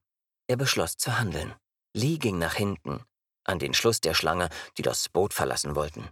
Er 0.48 0.56
beschloss 0.56 0.96
zu 0.96 1.18
handeln. 1.18 1.54
Lee 1.94 2.18
ging 2.18 2.38
nach 2.38 2.54
hinten, 2.54 3.04
an 3.44 3.58
den 3.58 3.74
Schluss 3.74 4.00
der 4.00 4.14
Schlange, 4.14 4.48
die 4.76 4.82
das 4.82 5.08
Boot 5.08 5.34
verlassen 5.34 5.76
wollten. 5.76 6.08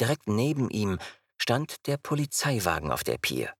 Direkt 0.00 0.26
neben 0.28 0.70
ihm 0.70 0.98
stand 1.40 1.86
der 1.86 1.98
Polizeiwagen 1.98 2.90
auf 2.90 3.04
der 3.04 3.18
Pier. 3.18 3.54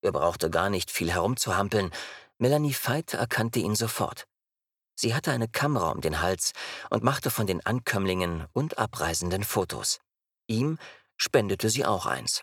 Er 0.00 0.12
brauchte 0.12 0.50
gar 0.50 0.70
nicht 0.70 0.90
viel 0.90 1.10
herumzuhampeln. 1.10 1.90
Melanie 2.38 2.74
Veit 2.74 3.14
erkannte 3.14 3.58
ihn 3.58 3.74
sofort. 3.74 4.26
Sie 4.94 5.14
hatte 5.14 5.30
eine 5.30 5.48
Kamera 5.48 5.90
um 5.90 6.00
den 6.00 6.20
Hals 6.20 6.52
und 6.90 7.04
machte 7.04 7.30
von 7.30 7.46
den 7.46 7.64
Ankömmlingen 7.64 8.46
und 8.52 8.78
Abreisenden 8.78 9.44
Fotos. 9.44 10.00
Ihm 10.48 10.78
spendete 11.16 11.70
sie 11.70 11.84
auch 11.84 12.06
eins. 12.06 12.42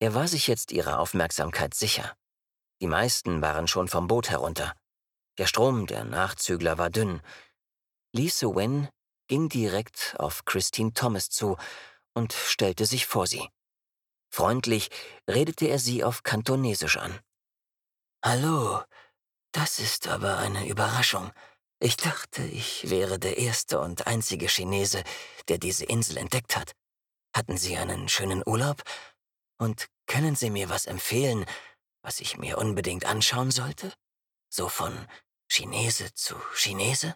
Er 0.00 0.14
war 0.14 0.28
sich 0.28 0.46
jetzt 0.46 0.72
ihrer 0.72 0.98
Aufmerksamkeit 0.98 1.74
sicher. 1.74 2.16
Die 2.80 2.86
meisten 2.86 3.42
waren 3.42 3.68
schon 3.68 3.88
vom 3.88 4.08
Boot 4.08 4.30
herunter. 4.30 4.74
Der 5.38 5.46
Strom 5.46 5.86
der 5.86 6.04
Nachzügler 6.04 6.78
war 6.78 6.90
dünn. 6.90 7.20
Lisa 8.12 8.46
Wen 8.48 8.88
ging 9.28 9.48
direkt 9.48 10.14
auf 10.18 10.44
Christine 10.44 10.92
Thomas 10.92 11.30
zu 11.30 11.56
und 12.12 12.32
stellte 12.32 12.86
sich 12.86 13.06
vor 13.06 13.26
sie. 13.26 13.48
Freundlich 14.34 14.90
redete 15.30 15.66
er 15.66 15.78
sie 15.78 16.02
auf 16.02 16.24
Kantonesisch 16.24 16.96
an. 16.96 17.20
Hallo, 18.20 18.82
das 19.52 19.78
ist 19.78 20.08
aber 20.08 20.38
eine 20.38 20.66
Überraschung. 20.66 21.30
Ich 21.78 21.96
dachte, 21.96 22.42
ich 22.42 22.90
wäre 22.90 23.20
der 23.20 23.38
erste 23.38 23.78
und 23.78 24.08
einzige 24.08 24.48
Chinese, 24.48 25.04
der 25.46 25.58
diese 25.58 25.84
Insel 25.84 26.16
entdeckt 26.16 26.56
hat. 26.56 26.72
Hatten 27.32 27.56
Sie 27.56 27.76
einen 27.76 28.08
schönen 28.08 28.42
Urlaub? 28.44 28.82
Und 29.56 29.86
können 30.08 30.34
Sie 30.34 30.50
mir 30.50 30.68
was 30.68 30.86
empfehlen, 30.86 31.46
was 32.02 32.18
ich 32.18 32.36
mir 32.36 32.58
unbedingt 32.58 33.04
anschauen 33.04 33.52
sollte? 33.52 33.92
So 34.52 34.68
von 34.68 35.06
Chinese 35.48 36.12
zu 36.12 36.34
Chinese? 36.56 37.14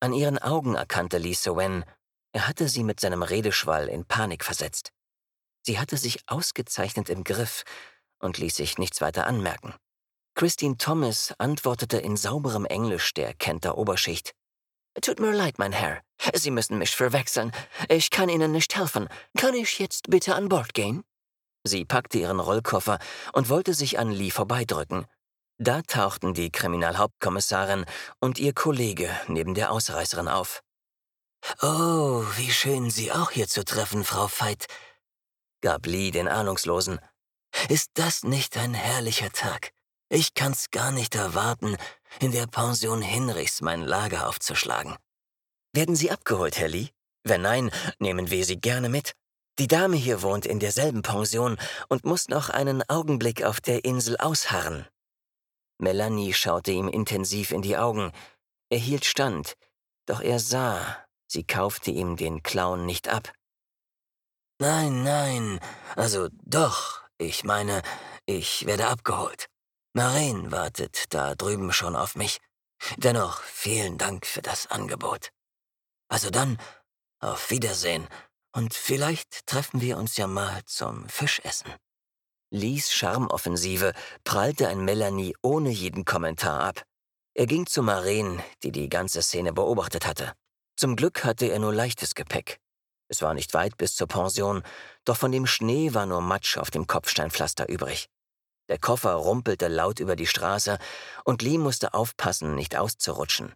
An 0.00 0.14
ihren 0.14 0.38
Augen 0.38 0.74
erkannte 0.74 1.18
Li 1.18 1.34
Sowen, 1.34 1.84
er 2.32 2.48
hatte 2.48 2.66
sie 2.70 2.82
mit 2.82 2.98
seinem 2.98 3.22
Redeschwall 3.22 3.88
in 3.88 4.06
Panik 4.06 4.42
versetzt. 4.42 4.95
Sie 5.66 5.80
hatte 5.80 5.96
sich 5.96 6.20
ausgezeichnet 6.28 7.08
im 7.08 7.24
Griff 7.24 7.64
und 8.20 8.38
ließ 8.38 8.54
sich 8.54 8.78
nichts 8.78 9.00
weiter 9.00 9.26
anmerken. 9.26 9.74
Christine 10.36 10.76
Thomas 10.76 11.34
antwortete 11.38 11.98
in 11.98 12.16
sauberem 12.16 12.66
Englisch 12.66 13.12
der 13.14 13.34
Kenter 13.34 13.76
Oberschicht. 13.76 14.32
Tut 15.02 15.18
mir 15.18 15.32
leid, 15.32 15.58
mein 15.58 15.72
Herr. 15.72 16.00
Sie 16.34 16.52
müssen 16.52 16.78
mich 16.78 16.94
verwechseln. 16.94 17.50
Ich 17.88 18.10
kann 18.10 18.28
Ihnen 18.28 18.52
nicht 18.52 18.76
helfen. 18.76 19.08
Kann 19.36 19.54
ich 19.54 19.80
jetzt 19.80 20.08
bitte 20.08 20.36
an 20.36 20.48
Bord 20.48 20.72
gehen? 20.72 21.02
Sie 21.64 21.84
packte 21.84 22.18
ihren 22.18 22.38
Rollkoffer 22.38 23.00
und 23.32 23.48
wollte 23.48 23.74
sich 23.74 23.98
an 23.98 24.12
Lee 24.12 24.30
vorbeidrücken. 24.30 25.06
Da 25.58 25.82
tauchten 25.82 26.32
die 26.32 26.52
Kriminalhauptkommissarin 26.52 27.86
und 28.20 28.38
ihr 28.38 28.54
Kollege 28.54 29.10
neben 29.26 29.54
der 29.54 29.72
Ausreißerin 29.72 30.28
auf. 30.28 30.62
Oh, 31.60 32.24
wie 32.36 32.52
schön, 32.52 32.90
Sie 32.90 33.10
auch 33.10 33.32
hier 33.32 33.48
zu 33.48 33.64
treffen, 33.64 34.04
Frau 34.04 34.28
Veit, 34.28 34.66
gab 35.66 35.84
Lee 35.86 36.12
den 36.12 36.28
Ahnungslosen. 36.28 37.00
Ist 37.68 37.90
das 37.94 38.22
nicht 38.22 38.56
ein 38.56 38.72
herrlicher 38.72 39.30
Tag? 39.30 39.72
Ich 40.08 40.32
kann's 40.34 40.70
gar 40.70 40.92
nicht 40.92 41.16
erwarten, 41.16 41.76
in 42.20 42.30
der 42.30 42.46
Pension 42.46 43.02
Hinrichs 43.02 43.60
mein 43.62 43.82
Lager 43.82 44.28
aufzuschlagen. 44.28 44.94
Werden 45.72 45.96
Sie 45.96 46.12
abgeholt, 46.12 46.56
Herr 46.56 46.68
Lee? 46.68 46.90
Wenn 47.24 47.42
nein, 47.42 47.72
nehmen 47.98 48.30
wir 48.30 48.44
Sie 48.44 48.60
gerne 48.60 48.88
mit. 48.88 49.14
Die 49.58 49.66
Dame 49.66 49.96
hier 49.96 50.22
wohnt 50.22 50.46
in 50.46 50.60
derselben 50.60 51.02
Pension 51.02 51.58
und 51.88 52.04
muss 52.04 52.28
noch 52.28 52.48
einen 52.48 52.88
Augenblick 52.88 53.42
auf 53.42 53.60
der 53.60 53.84
Insel 53.84 54.16
ausharren. 54.18 54.86
Melanie 55.78 56.32
schaute 56.32 56.70
ihm 56.70 56.86
intensiv 56.86 57.50
in 57.50 57.62
die 57.62 57.76
Augen. 57.76 58.12
Er 58.70 58.78
hielt 58.78 59.04
stand, 59.04 59.56
doch 60.06 60.20
er 60.20 60.38
sah, 60.38 61.04
sie 61.26 61.42
kaufte 61.42 61.90
ihm 61.90 62.14
den 62.14 62.44
Clown 62.44 62.86
nicht 62.86 63.08
ab. 63.08 63.32
Nein, 64.58 65.02
nein, 65.02 65.60
also 65.96 66.28
doch, 66.42 67.02
ich 67.18 67.44
meine, 67.44 67.82
ich 68.24 68.64
werde 68.64 68.86
abgeholt. 68.86 69.48
Maren 69.92 70.50
wartet 70.50 71.04
da 71.10 71.34
drüben 71.34 71.72
schon 71.72 71.94
auf 71.94 72.16
mich. 72.16 72.38
Dennoch 72.96 73.42
vielen 73.42 73.98
Dank 73.98 74.24
für 74.26 74.40
das 74.40 74.66
Angebot. 74.66 75.30
Also 76.08 76.30
dann, 76.30 76.58
auf 77.20 77.50
Wiedersehen, 77.50 78.08
und 78.54 78.72
vielleicht 78.72 79.46
treffen 79.46 79.82
wir 79.82 79.98
uns 79.98 80.16
ja 80.16 80.26
mal 80.26 80.62
zum 80.64 81.06
Fischessen. 81.08 81.70
Lees 82.50 82.92
Charmoffensive 82.92 83.92
prallte 84.24 84.68
ein 84.68 84.84
Melanie 84.84 85.34
ohne 85.42 85.68
jeden 85.68 86.06
Kommentar 86.06 86.60
ab. 86.60 86.82
Er 87.34 87.46
ging 87.46 87.66
zu 87.66 87.82
Maren, 87.82 88.42
die 88.62 88.72
die 88.72 88.88
ganze 88.88 89.20
Szene 89.20 89.52
beobachtet 89.52 90.06
hatte. 90.06 90.32
Zum 90.76 90.96
Glück 90.96 91.24
hatte 91.24 91.46
er 91.46 91.58
nur 91.58 91.74
leichtes 91.74 92.14
Gepäck. 92.14 92.58
Es 93.08 93.22
war 93.22 93.34
nicht 93.34 93.54
weit 93.54 93.76
bis 93.76 93.94
zur 93.94 94.08
Pension, 94.08 94.62
doch 95.04 95.16
von 95.16 95.32
dem 95.32 95.46
Schnee 95.46 95.94
war 95.94 96.06
nur 96.06 96.20
Matsch 96.20 96.58
auf 96.58 96.70
dem 96.70 96.86
Kopfsteinpflaster 96.86 97.68
übrig. 97.68 98.08
Der 98.68 98.78
Koffer 98.78 99.12
rumpelte 99.14 99.68
laut 99.68 100.00
über 100.00 100.16
die 100.16 100.26
Straße 100.26 100.78
und 101.24 101.42
Lee 101.42 101.58
musste 101.58 101.94
aufpassen, 101.94 102.54
nicht 102.56 102.74
auszurutschen. 102.74 103.54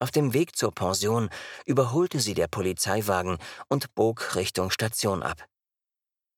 Auf 0.00 0.10
dem 0.10 0.32
Weg 0.32 0.56
zur 0.56 0.72
Pension 0.72 1.30
überholte 1.66 2.18
sie 2.20 2.34
der 2.34 2.48
Polizeiwagen 2.48 3.38
und 3.68 3.94
bog 3.94 4.34
Richtung 4.34 4.70
Station 4.70 5.22
ab. 5.22 5.46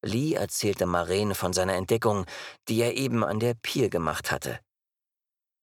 Lee 0.05 0.35
erzählte 0.35 0.85
Maren 0.85 1.35
von 1.35 1.53
seiner 1.53 1.75
Entdeckung, 1.75 2.27
die 2.69 2.81
er 2.81 2.97
eben 2.97 3.25
an 3.25 3.39
der 3.39 3.55
Pier 3.55 3.89
gemacht 3.89 4.33
hatte. 4.33 4.59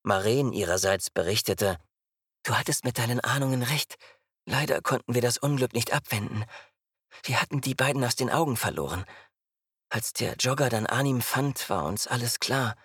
Maren 0.04 0.54
ihrerseits 0.54 1.10
berichtete, 1.10 1.78
Du 2.44 2.56
hattest 2.56 2.86
mit 2.86 2.98
deinen 2.98 3.20
Ahnungen 3.20 3.64
recht. 3.64 3.98
Leider 4.50 4.82
konnten 4.82 5.14
wir 5.14 5.22
das 5.22 5.38
Unglück 5.38 5.74
nicht 5.74 5.94
abwenden. 5.94 6.44
Wir 7.24 7.40
hatten 7.40 7.62
die 7.62 7.76
beiden 7.76 8.04
aus 8.04 8.16
den 8.16 8.32
Augen 8.32 8.58
verloren. 8.58 9.06
Als 9.90 10.12
der 10.12 10.38
Jogger 10.38 10.70
dann 10.70 10.88
Anim 10.88 11.22
fand, 11.22 11.70
war 11.70 11.86
uns 11.86 12.08
alles 12.08 12.40
klar. 12.40 12.76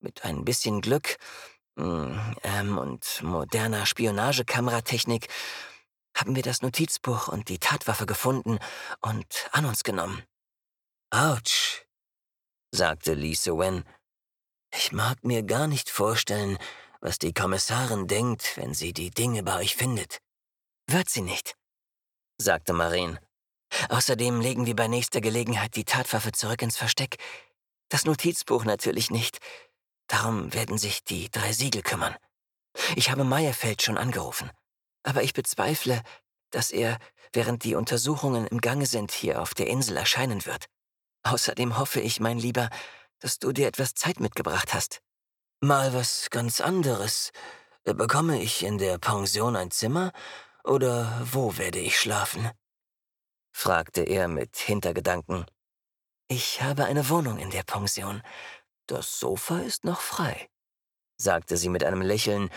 Mit 0.00 0.24
ein 0.24 0.46
bisschen 0.46 0.80
Glück 0.80 1.18
mm, 1.74 2.18
ähm, 2.42 2.78
und 2.78 3.22
moderner 3.22 3.84
Spionagekameratechnik 3.84 5.28
haben 6.16 6.34
wir 6.34 6.42
das 6.42 6.62
Notizbuch 6.62 7.28
und 7.28 7.50
die 7.50 7.58
Tatwaffe 7.58 8.06
gefunden 8.06 8.58
und 9.02 9.50
an 9.52 9.66
uns 9.66 9.84
genommen. 9.84 10.22
Autsch, 11.10 11.84
sagte 12.70 13.12
Lisa 13.12 13.52
Wen. 13.52 13.84
Ich 14.72 14.90
mag 14.92 15.22
mir 15.22 15.42
gar 15.42 15.66
nicht 15.66 15.90
vorstellen, 15.90 16.56
was 17.02 17.18
die 17.18 17.34
Kommissarin 17.34 18.06
denkt, 18.06 18.56
wenn 18.56 18.72
sie 18.72 18.94
die 18.94 19.10
Dinge 19.10 19.42
bei 19.42 19.58
euch 19.58 19.76
findet. 19.76 20.22
Wird 20.88 21.10
sie 21.10 21.22
nicht, 21.22 21.56
sagte 22.38 22.72
Marin. 22.72 23.18
Außerdem 23.88 24.40
legen 24.40 24.66
wir 24.66 24.76
bei 24.76 24.86
nächster 24.86 25.20
Gelegenheit 25.20 25.74
die 25.74 25.84
Tatwaffe 25.84 26.30
zurück 26.30 26.62
ins 26.62 26.76
Versteck. 26.76 27.16
Das 27.88 28.04
Notizbuch 28.04 28.64
natürlich 28.64 29.10
nicht. 29.10 29.38
Darum 30.06 30.54
werden 30.54 30.78
sich 30.78 31.02
die 31.02 31.28
drei 31.28 31.52
Siegel 31.52 31.82
kümmern. 31.82 32.14
Ich 32.94 33.10
habe 33.10 33.24
Meyerfeld 33.24 33.82
schon 33.82 33.98
angerufen. 33.98 34.50
Aber 35.02 35.24
ich 35.24 35.32
bezweifle, 35.32 36.02
dass 36.50 36.70
er, 36.70 36.98
während 37.32 37.64
die 37.64 37.74
Untersuchungen 37.74 38.46
im 38.46 38.60
Gange 38.60 38.86
sind, 38.86 39.10
hier 39.10 39.42
auf 39.42 39.54
der 39.54 39.66
Insel 39.66 39.96
erscheinen 39.96 40.46
wird. 40.46 40.66
Außerdem 41.24 41.78
hoffe 41.78 42.00
ich, 42.00 42.20
mein 42.20 42.38
Lieber, 42.38 42.70
dass 43.18 43.40
du 43.40 43.50
dir 43.50 43.66
etwas 43.66 43.94
Zeit 43.94 44.20
mitgebracht 44.20 44.72
hast. 44.72 45.00
Mal 45.60 45.92
was 45.94 46.28
ganz 46.30 46.60
anderes. 46.60 47.32
Bekomme 47.82 48.40
ich 48.40 48.62
in 48.62 48.78
der 48.78 48.98
Pension 48.98 49.56
ein 49.56 49.70
Zimmer 49.72 50.12
oder 50.66 51.22
wo 51.32 51.56
werde 51.58 51.78
ich 51.78 51.98
schlafen? 51.98 52.50
fragte 53.52 54.02
er 54.02 54.28
mit 54.28 54.56
Hintergedanken. 54.56 55.46
Ich 56.28 56.60
habe 56.60 56.84
eine 56.84 57.08
Wohnung 57.08 57.38
in 57.38 57.50
der 57.50 57.62
Pension. 57.62 58.22
Das 58.86 59.18
Sofa 59.18 59.60
ist 59.60 59.84
noch 59.84 60.00
frei, 60.00 60.48
sagte 61.16 61.56
sie 61.56 61.68
mit 61.68 61.82
einem 61.82 62.02
Lächeln, 62.02 62.50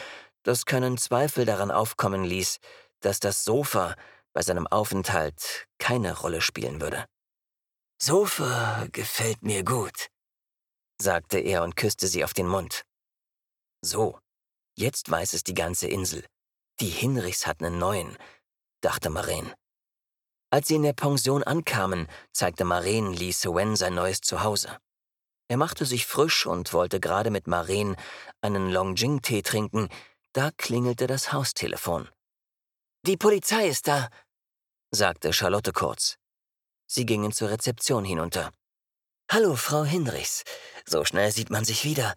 das 0.43 0.65
keinen 0.65 0.97
Zweifel 0.97 1.45
daran 1.45 1.71
aufkommen 1.71 2.23
ließ, 2.23 2.59
dass 2.99 3.19
das 3.19 3.43
Sofa 3.43 3.95
bei 4.33 4.41
seinem 4.41 4.67
Aufenthalt 4.67 5.67
keine 5.77 6.17
Rolle 6.17 6.41
spielen 6.41 6.81
würde. 6.81 7.05
Sofa 8.01 8.87
gefällt 8.91 9.41
mir 9.41 9.63
gut, 9.63 10.07
sagte 11.01 11.39
er 11.39 11.63
und 11.63 11.75
küsste 11.75 12.07
sie 12.07 12.23
auf 12.23 12.33
den 12.33 12.47
Mund. 12.47 12.83
So, 13.81 14.19
jetzt 14.77 15.09
weiß 15.09 15.33
es 15.33 15.43
die 15.43 15.53
ganze 15.53 15.87
Insel. 15.87 16.25
Die 16.79 16.89
Hinrichs 16.89 17.45
hatten 17.45 17.65
einen 17.65 17.79
neuen, 17.79 18.17
dachte 18.81 19.09
Maren. 19.09 19.53
Als 20.49 20.67
sie 20.69 20.75
in 20.75 20.83
der 20.83 20.93
Pension 20.93 21.43
ankamen, 21.43 22.07
zeigte 22.31 22.63
Maren 22.63 23.13
Lee 23.13 23.31
Sewen 23.31 23.75
sein 23.75 23.95
neues 23.95 24.21
Zuhause. 24.21 24.77
Er 25.49 25.57
machte 25.57 25.85
sich 25.85 26.05
frisch 26.05 26.45
und 26.45 26.71
wollte 26.73 26.99
gerade 26.99 27.31
mit 27.31 27.47
Maren 27.47 27.97
einen 28.41 28.71
Longjing-Tee 28.71 29.41
trinken, 29.41 29.89
da 30.31 30.51
klingelte 30.57 31.07
das 31.07 31.33
Haustelefon. 31.33 32.07
Die 33.05 33.17
Polizei 33.17 33.67
ist 33.67 33.87
da, 33.87 34.09
sagte 34.91 35.33
Charlotte 35.33 35.73
kurz. 35.73 36.17
Sie 36.87 37.05
gingen 37.05 37.31
zur 37.31 37.49
Rezeption 37.49 38.05
hinunter. 38.05 38.51
Hallo, 39.31 39.55
Frau 39.55 39.83
Hinrichs. 39.83 40.43
So 40.85 41.03
schnell 41.05 41.31
sieht 41.31 41.49
man 41.49 41.65
sich 41.65 41.83
wieder. 41.83 42.15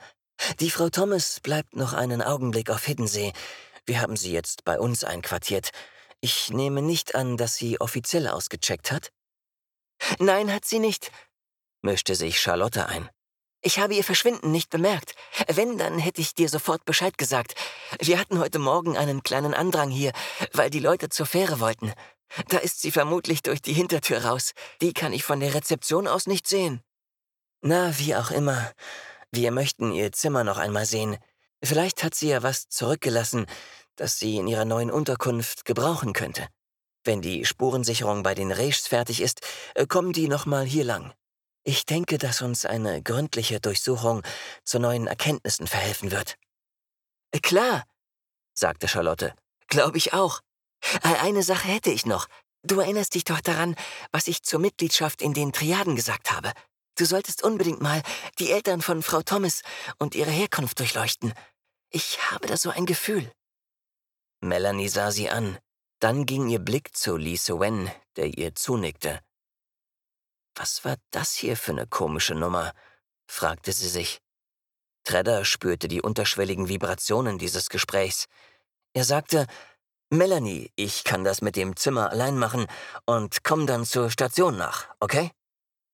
Die 0.61 0.71
Frau 0.71 0.89
Thomas 0.89 1.41
bleibt 1.41 1.77
noch 1.77 1.93
einen 1.93 2.23
Augenblick 2.23 2.71
auf 2.71 2.85
Hiddensee. 2.85 3.33
Wir 3.87 4.01
haben 4.01 4.17
sie 4.17 4.33
jetzt 4.33 4.65
bei 4.65 4.79
uns 4.79 5.05
einquartiert. 5.05 5.71
Ich 6.21 6.51
nehme 6.51 6.83
nicht 6.83 7.15
an, 7.15 7.37
dass 7.37 7.57
sie 7.57 7.81
offiziell 7.81 8.29
ausgecheckt 8.29 8.93
hat. 8.93 9.13
Nein, 10.19 10.53
hat 10.53 10.65
sie 10.65 10.79
nicht, 10.79 11.11
mischte 11.83 12.15
sich 12.15 12.41
Charlotte 12.41 12.87
ein. 12.87 13.09
Ich 13.65 13.79
habe 13.79 13.95
ihr 13.95 14.03
Verschwinden 14.03 14.51
nicht 14.51 14.71
bemerkt. 14.71 15.15
Wenn, 15.47 15.79
dann 15.79 15.99
hätte 15.99 16.21
ich 16.21 16.35
dir 16.35 16.49
sofort 16.49 16.85
Bescheid 16.85 17.17
gesagt. 17.17 17.55
Wir 18.01 18.19
hatten 18.19 18.41
heute 18.41 18.59
Morgen 18.59 18.97
einen 18.97 19.23
kleinen 19.23 19.55
Andrang 19.55 19.91
hier, 19.91 20.13
weil 20.53 20.69
die 20.69 20.81
Leute 20.81 21.09
zur 21.11 21.27
Fähre 21.27 21.61
wollten. 21.61 21.93
Da 22.49 22.59
ist 22.59 22.83
sie 22.83 22.91
vermutlich 22.91 23.43
durch 23.43 23.63
die 23.63 23.73
Hintertür 23.73 24.25
raus. 24.25 24.53
Die 24.81 24.93
kann 24.93 25.13
ich 25.13 25.23
von 25.23 25.39
der 25.39 25.55
Rezeption 25.55 26.09
aus 26.09 26.27
nicht 26.27 26.49
sehen. 26.49 26.83
Na, 27.61 27.97
wie 27.99 28.17
auch 28.17 28.33
immer. 28.33 28.73
Wir 29.31 29.53
möchten 29.53 29.93
ihr 29.93 30.11
Zimmer 30.11 30.43
noch 30.43 30.59
einmal 30.59 30.85
sehen. 30.85 31.17
Vielleicht 31.65 32.03
hat 32.03 32.15
sie 32.15 32.29
ja 32.29 32.43
was 32.43 32.69
zurückgelassen, 32.69 33.47
das 33.97 34.19
sie 34.19 34.37
in 34.37 34.49
ihrer 34.49 34.65
neuen 34.65 34.91
Unterkunft 34.91 35.65
gebrauchen 35.65 36.13
könnte. 36.13 36.49
Wenn 37.05 37.21
die 37.21 37.45
Spurensicherung 37.45 38.23
bei 38.23 38.35
den 38.35 38.53
Reichs 38.53 38.87
fertig 38.87 39.21
ist, 39.21 39.41
äh, 39.75 39.87
kommen 39.87 40.13
die 40.13 40.29
nochmal 40.29 40.65
hier 40.65 40.85
lang. 40.85 41.13
Ich 41.65 41.87
denke, 41.87 42.19
dass 42.19 42.43
uns 42.43 42.65
eine 42.65 43.03
gründliche 43.03 43.61
Durchsuchung 43.61 44.23
zu 44.65 44.79
neuen 44.79 45.07
Erkenntnissen 45.07 45.67
verhelfen 45.67 46.11
wird. 46.11 46.37
Äh, 47.33 47.41
klar, 47.41 47.85
sagte 48.55 48.89
Charlotte. 48.89 49.35
Glaube 49.69 49.99
ich 49.99 50.13
auch. 50.13 50.41
Äh, 51.03 51.17
eine 51.21 51.43
Sache 51.43 51.69
hätte 51.69 51.91
ich 51.91 52.07
noch. 52.07 52.27
Du 52.65 52.81
erinnerst 52.81 53.15
dich 53.15 53.25
doch 53.25 53.41
daran, 53.41 53.75
was 54.13 54.29
ich 54.29 54.43
zur 54.43 54.61
Mitgliedschaft 54.61 55.23
in 55.23 55.35
den 55.35 55.53
Triaden 55.53 55.97
gesagt 55.97 56.31
habe. 56.31 56.53
Du 56.97 57.05
solltest 57.05 57.43
unbedingt 57.43 57.81
mal 57.81 58.03
die 58.39 58.51
Eltern 58.51 58.83
von 58.83 59.03
Frau 59.03 59.23
Thomas 59.23 59.63
und 59.99 60.15
ihre 60.15 60.31
Herkunft 60.31 60.79
durchleuchten. 60.79 61.33
Ich 61.93 62.31
habe 62.31 62.47
da 62.47 62.57
so 62.57 62.71
ein 62.71 62.87
Gefühl. 62.87 63.31
Melanie 64.41 64.89
sah 64.89 65.11
sie 65.11 65.29
an. 65.29 65.59
Dann 66.01 66.27
ging 66.27 66.49
ihr 66.49 66.59
Blick 66.59 66.97
zu 66.97 67.17
Lise 67.17 67.61
Wen, 67.61 67.91
der 68.17 68.27
ihr 68.27 68.55
zunickte. 68.55 69.21
Was 70.57 70.85
war 70.85 70.97
das 71.11 71.35
hier 71.35 71.57
für 71.57 71.73
eine 71.73 71.87
komische 71.87 72.35
Nummer? 72.35 72.73
fragte 73.27 73.73
sie 73.73 73.89
sich. 73.89 74.21
Tredder 75.05 75.45
spürte 75.45 75.87
die 75.87 76.03
unterschwelligen 76.03 76.69
Vibrationen 76.69 77.39
dieses 77.39 77.69
Gesprächs. 77.69 78.27
Er 78.95 79.05
sagte, 79.05 79.47
Melanie, 80.11 80.71
ich 80.77 81.05
kann 81.05 81.25
das 81.25 81.41
mit 81.41 81.57
dem 81.57 81.77
Zimmer 81.77 82.11
allein 82.11 82.39
machen 82.39 82.67
und 83.07 83.45
komm 83.45 83.67
dann 83.67 83.85
zur 83.85 84.11
Station 84.11 84.57
nach, 84.57 84.95
okay? 85.01 85.31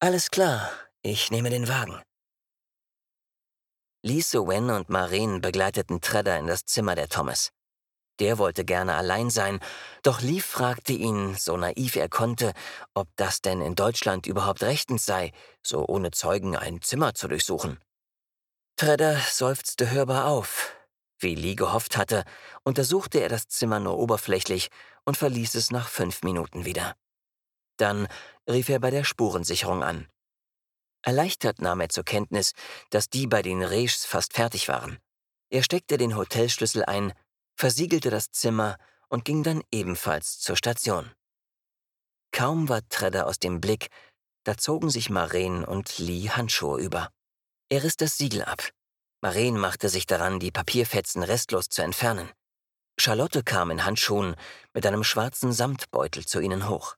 Alles 0.01 0.31
klar, 0.31 0.71
ich 1.03 1.31
nehme 1.31 1.51
den 1.51 1.69
Wagen. 1.69 2.03
Lise 4.03 4.47
Wen 4.47 4.71
und 4.71 4.89
Maren 4.91 5.41
begleiteten 5.41 6.01
Tredder 6.01 6.39
in 6.39 6.47
das 6.47 6.65
Zimmer 6.65 6.95
der 6.95 7.09
Thomas. 7.09 7.51
Der 8.21 8.39
wollte 8.39 8.65
gerne 8.65 8.95
allein 8.95 9.29
sein, 9.29 9.59
doch 10.05 10.21
Lief 10.21 10.47
fragte 10.47 10.93
ihn, 10.93 11.35
so 11.35 11.57
naiv 11.57 11.97
er 11.97 12.09
konnte, 12.09 12.53
ob 12.95 13.09
das 13.17 13.41
denn 13.41 13.61
in 13.61 13.75
Deutschland 13.75 14.27
überhaupt 14.27 14.63
rechtens 14.63 15.05
sei, 15.05 15.33
so 15.65 15.85
ohne 15.85 16.13
Zeugen 16.13 16.57
ein 16.57 16.81
Zimmer 16.81 17.15
zu 17.15 17.27
durchsuchen. 17.27 17.81
Tredder 18.77 19.19
seufzte 19.19 19.91
hörbar 19.91 20.27
auf. 20.27 20.73
Wie 21.19 21.35
Lee 21.35 21.57
gehofft 21.57 21.97
hatte, 21.97 22.25
untersuchte 22.63 23.19
er 23.19 23.29
das 23.29 23.49
Zimmer 23.49 23.81
nur 23.81 23.99
oberflächlich 23.99 24.69
und 25.05 25.17
verließ 25.17 25.57
es 25.57 25.73
nach 25.73 25.89
fünf 25.89 26.23
Minuten 26.23 26.65
wieder. 26.65 26.95
Dann 27.79 28.07
rief 28.49 28.69
er 28.69 28.79
bei 28.79 28.91
der 28.91 29.03
Spurensicherung 29.03 29.83
an. 29.83 30.09
Erleichtert 31.03 31.61
nahm 31.61 31.81
er 31.81 31.89
zur 31.89 32.05
Kenntnis, 32.05 32.53
dass 32.91 33.09
die 33.09 33.27
bei 33.27 33.43
den 33.43 33.63
Reichs 33.63 34.05
fast 34.05 34.35
fertig 34.35 34.69
waren. 34.69 34.99
Er 35.51 35.63
steckte 35.63 35.97
den 35.97 36.17
Hotelschlüssel 36.17 36.85
ein 36.85 37.13
versiegelte 37.57 38.11
das 38.11 38.31
Zimmer 38.31 38.77
und 39.09 39.25
ging 39.25 39.43
dann 39.43 39.63
ebenfalls 39.73 40.39
zur 40.39 40.57
Station. 40.57 41.11
Kaum 42.33 42.69
war 42.69 42.87
Tredder 42.89 43.27
aus 43.27 43.39
dem 43.39 43.61
Blick, 43.61 43.89
da 44.45 44.57
zogen 44.57 44.91
sich 44.91 45.11
Maren 45.11 45.65
und 45.65 45.99
Lee 45.99 46.29
Handschuhe 46.29 46.81
über. 46.81 47.11
Er 47.69 47.83
riss 47.83 47.97
das 47.97 48.17
Siegel 48.17 48.45
ab. 48.45 48.71
Maren 49.21 49.59
machte 49.59 49.89
sich 49.89 50.07
daran, 50.07 50.39
die 50.39 50.53
Papierfetzen 50.53 51.23
restlos 51.23 51.69
zu 51.69 51.83
entfernen. 51.83 52.31
Charlotte 52.99 53.43
kam 53.43 53.71
in 53.71 53.85
Handschuhen 53.85 54.37
mit 54.75 54.87
einem 54.87 55.05
schwarzen 55.05 55.53
Samtbeutel 55.53 56.27
zu 56.27 56.41
ihnen 56.41 56.69
hoch. 56.69 56.97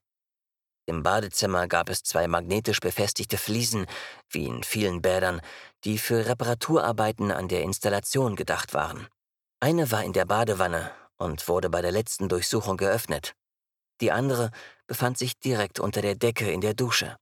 Im 0.85 1.03
Badezimmer 1.03 1.67
gab 1.67 1.89
es 1.89 2.03
zwei 2.03 2.27
magnetisch 2.27 2.79
befestigte 2.79 3.37
Fliesen, 3.37 3.85
wie 4.29 4.45
in 4.45 4.63
vielen 4.63 5.01
Bädern, 5.01 5.41
die 5.83 5.97
für 5.97 6.25
Reparaturarbeiten 6.25 7.31
an 7.31 7.47
der 7.47 7.61
Installation 7.61 8.35
gedacht 8.35 8.73
waren. 8.73 9.07
Eine 9.59 9.91
war 9.91 10.03
in 10.03 10.13
der 10.13 10.25
Badewanne 10.25 10.91
und 11.17 11.47
wurde 11.47 11.69
bei 11.69 11.81
der 11.81 11.91
letzten 11.91 12.29
Durchsuchung 12.29 12.77
geöffnet. 12.77 13.33
Die 14.01 14.11
andere 14.11 14.49
befand 14.87 15.17
sich 15.17 15.37
direkt 15.39 15.79
unter 15.79 16.01
der 16.01 16.15
Decke 16.15 16.51
in 16.51 16.61
der 16.61 16.73
Dusche. 16.73 17.15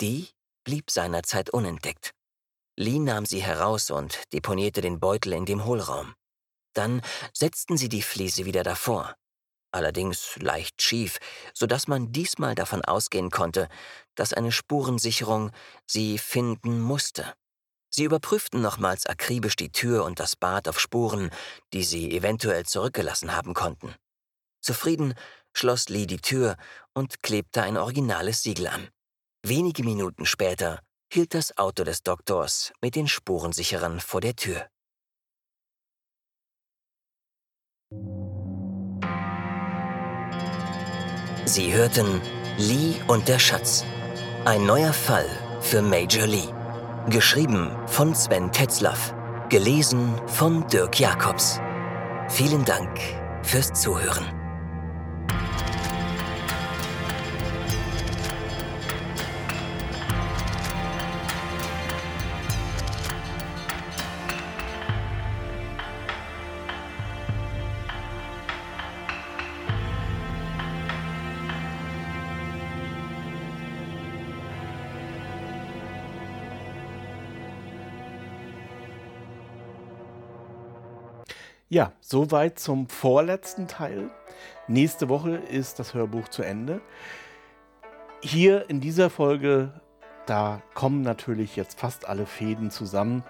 Die 0.00 0.28
blieb 0.64 0.90
seinerzeit 0.90 1.50
unentdeckt. 1.50 2.12
Lee 2.76 2.98
nahm 2.98 3.26
sie 3.26 3.42
heraus 3.42 3.90
und 3.90 4.32
deponierte 4.32 4.80
den 4.80 5.00
Beutel 5.00 5.32
in 5.34 5.44
dem 5.44 5.64
Hohlraum. 5.64 6.14
Dann 6.72 7.02
setzten 7.32 7.76
sie 7.76 7.88
die 7.88 8.02
Fliese 8.02 8.44
wieder 8.44 8.62
davor. 8.62 9.16
Allerdings 9.70 10.36
leicht 10.36 10.80
schief, 10.80 11.18
so 11.52 11.66
dass 11.66 11.88
man 11.88 12.10
diesmal 12.12 12.54
davon 12.54 12.84
ausgehen 12.84 13.30
konnte, 13.30 13.68
dass 14.14 14.32
eine 14.32 14.52
Spurensicherung 14.52 15.50
sie 15.86 16.18
finden 16.18 16.80
musste. 16.80 17.34
Sie 17.90 18.04
überprüften 18.04 18.60
nochmals 18.60 19.06
akribisch 19.06 19.56
die 19.56 19.72
Tür 19.72 20.04
und 20.04 20.20
das 20.20 20.36
Bad 20.36 20.68
auf 20.68 20.80
Spuren, 20.80 21.30
die 21.72 21.84
sie 21.84 22.16
eventuell 22.16 22.66
zurückgelassen 22.66 23.34
haben 23.34 23.54
konnten. 23.54 23.94
Zufrieden 24.60 25.14
schloss 25.52 25.88
Lee 25.88 26.06
die 26.06 26.20
Tür 26.20 26.56
und 26.94 27.22
klebte 27.22 27.62
ein 27.62 27.76
originales 27.76 28.42
Siegel 28.42 28.68
an. 28.68 28.88
Wenige 29.42 29.84
Minuten 29.84 30.26
später 30.26 30.80
hielt 31.12 31.34
das 31.34 31.56
Auto 31.56 31.84
des 31.84 32.02
Doktors 32.02 32.72
mit 32.80 32.94
den 32.94 33.08
Spurensicherern 33.08 34.00
vor 34.00 34.20
der 34.20 34.36
Tür. 34.36 34.68
Sie 41.48 41.72
hörten 41.72 42.20
Lee 42.58 42.96
und 43.06 43.26
der 43.26 43.38
Schatz. 43.38 43.86
Ein 44.44 44.66
neuer 44.66 44.92
Fall 44.92 45.24
für 45.62 45.80
Major 45.80 46.26
Lee. 46.26 46.52
Geschrieben 47.08 47.70
von 47.86 48.14
Sven 48.14 48.52
Tetzlaff. 48.52 49.14
Gelesen 49.48 50.12
von 50.26 50.66
Dirk 50.66 51.00
Jacobs. 51.00 51.58
Vielen 52.28 52.66
Dank 52.66 53.00
fürs 53.42 53.72
Zuhören. 53.72 54.37
Ja, 81.70 81.92
soweit 82.00 82.58
zum 82.58 82.88
vorletzten 82.88 83.68
Teil. 83.68 84.08
Nächste 84.68 85.10
Woche 85.10 85.32
ist 85.32 85.78
das 85.78 85.92
Hörbuch 85.92 86.28
zu 86.28 86.42
Ende. 86.42 86.80
Hier 88.22 88.70
in 88.70 88.80
dieser 88.80 89.10
Folge, 89.10 89.78
da 90.24 90.62
kommen 90.72 91.02
natürlich 91.02 91.56
jetzt 91.56 91.78
fast 91.78 92.08
alle 92.08 92.24
Fäden 92.24 92.70
zusammen. 92.70 93.22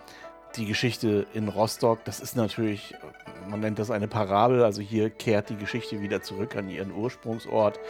Die 0.55 0.67
Geschichte 0.67 1.27
in 1.35 1.49
Rostock, 1.49 2.05
das 2.05 2.21
ist 2.21 2.37
natürlich, 2.37 2.95
man 3.49 3.59
nennt 3.59 3.81
das 3.81 3.91
eine 3.91 4.07
Parabel, 4.07 4.63
also 4.63 4.83
hier 4.83 5.11
kehrt 5.11 5.51
die 5.51 5.57
Geschichte 5.57 6.01
wieder 6.01 6.23
zurück 6.23 6.55
an 6.55 6.71
ihren 6.71 6.93
Ursprungsort. 6.93 7.81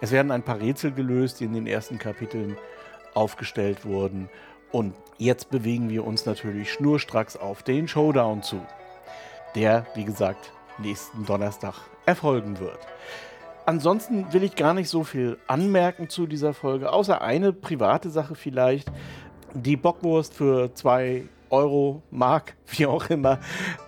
Es 0.00 0.10
werden 0.10 0.32
ein 0.32 0.42
paar 0.42 0.58
Rätsel 0.58 0.90
gelöst, 0.90 1.38
die 1.38 1.44
in 1.44 1.54
den 1.54 1.68
ersten 1.68 2.00
Kapiteln 2.00 2.56
aufgestellt 3.14 3.84
wurden. 3.84 4.28
Und 4.72 4.94
jetzt 5.18 5.50
bewegen 5.50 5.90
wir 5.90 6.04
uns 6.04 6.26
natürlich 6.26 6.72
schnurstracks 6.72 7.36
auf 7.36 7.62
den 7.62 7.86
Showdown 7.86 8.42
zu 8.42 8.66
der, 9.54 9.86
wie 9.94 10.04
gesagt, 10.04 10.52
nächsten 10.78 11.24
Donnerstag 11.26 11.74
erfolgen 12.06 12.58
wird. 12.58 12.78
Ansonsten 13.64 14.32
will 14.32 14.42
ich 14.42 14.56
gar 14.56 14.74
nicht 14.74 14.88
so 14.88 15.04
viel 15.04 15.38
anmerken 15.46 16.08
zu 16.08 16.26
dieser 16.26 16.52
Folge, 16.52 16.92
außer 16.92 17.22
eine 17.22 17.52
private 17.52 18.10
Sache 18.10 18.34
vielleicht. 18.34 18.90
Die 19.54 19.76
Bockwurst 19.76 20.34
für 20.34 20.74
zwei 20.74 21.24
Euro, 21.52 22.02
Mark, 22.10 22.56
wie 22.66 22.86
auch 22.86 23.08
immer. 23.10 23.38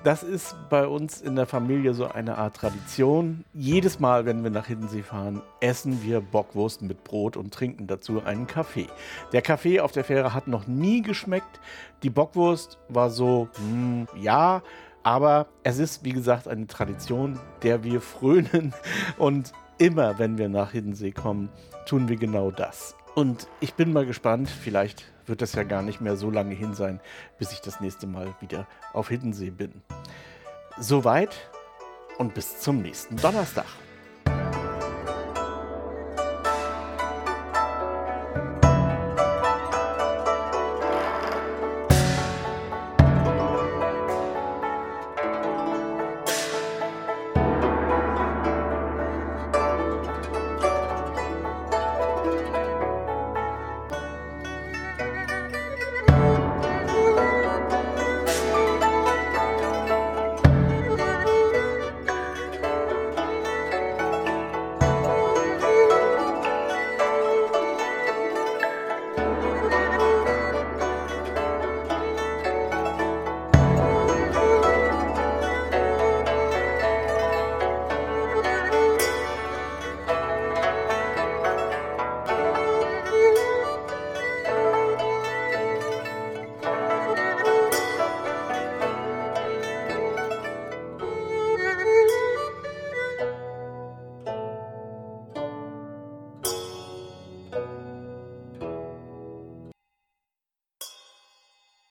Das 0.05 0.23
ist 0.23 0.55
bei 0.69 0.87
uns 0.87 1.21
in 1.21 1.35
der 1.35 1.47
Familie 1.47 1.95
so 1.95 2.07
eine 2.07 2.39
Art 2.39 2.57
Tradition. 2.57 3.45
Jedes 3.55 3.99
Mal, 3.99 4.27
wenn 4.27 4.45
wir 4.45 4.51
nach 4.51 4.67
Hiddensee 4.67 5.03
fahren, 5.03 5.43
essen 5.61 6.05
wir 6.05 6.21
Bockwurst 6.21 6.83
mit 6.83 7.03
Brot 7.03 7.37
und 7.37 7.53
trinken 7.53 7.87
dazu 7.87 8.23
einen 8.23 8.47
Kaffee. 8.47 8.87
Der 9.33 9.43
Kaffee 9.43 9.81
auf 9.81 9.93
der 9.93 10.05
Fähre 10.05 10.35
hat 10.35 10.47
noch 10.47 10.67
nie 10.67 11.03
geschmeckt. 11.03 11.61
Die 12.03 12.11
Bockwurst 12.11 12.79
war 12.89 13.11
so, 13.11 13.49
hm, 13.57 14.07
ja, 14.21 14.63
aber 15.05 15.47
es 15.63 15.79
ist, 15.79 16.03
wie 16.03 16.13
gesagt, 16.13 16.49
eine 16.49 16.67
Tradition, 16.67 17.39
der 17.63 17.85
wir 17.85 18.01
frönen. 18.01 18.75
Und 19.19 19.53
immer, 19.79 20.19
wenn 20.19 20.39
wir 20.39 20.49
nach 20.49 20.73
Hiddensee 20.73 21.13
kommen, 21.13 21.51
tun 21.87 22.09
wir 22.09 22.17
genau 22.17 22.51
das. 22.51 22.97
Und 23.15 23.47
ich 23.61 23.75
bin 23.75 23.93
mal 23.93 24.07
gespannt, 24.07 24.51
vielleicht 24.51 25.05
wird 25.27 25.41
das 25.41 25.53
ja 25.53 25.63
gar 25.63 25.83
nicht 25.83 26.01
mehr 26.01 26.17
so 26.17 26.31
lange 26.31 26.55
hin 26.55 26.75
sein, 26.75 27.01
bis 27.39 27.53
ich 27.53 27.61
das 27.61 27.81
nächste 27.81 28.07
Mal 28.07 28.35
wieder 28.41 28.67
auf 28.93 29.09
Hiddensee 29.09 29.51
bin. 29.51 29.83
Soweit 30.79 31.37
und 32.19 32.35
bis 32.35 32.61
zum 32.61 32.83
nächsten 32.83 33.17
Donnerstag. 33.17 33.67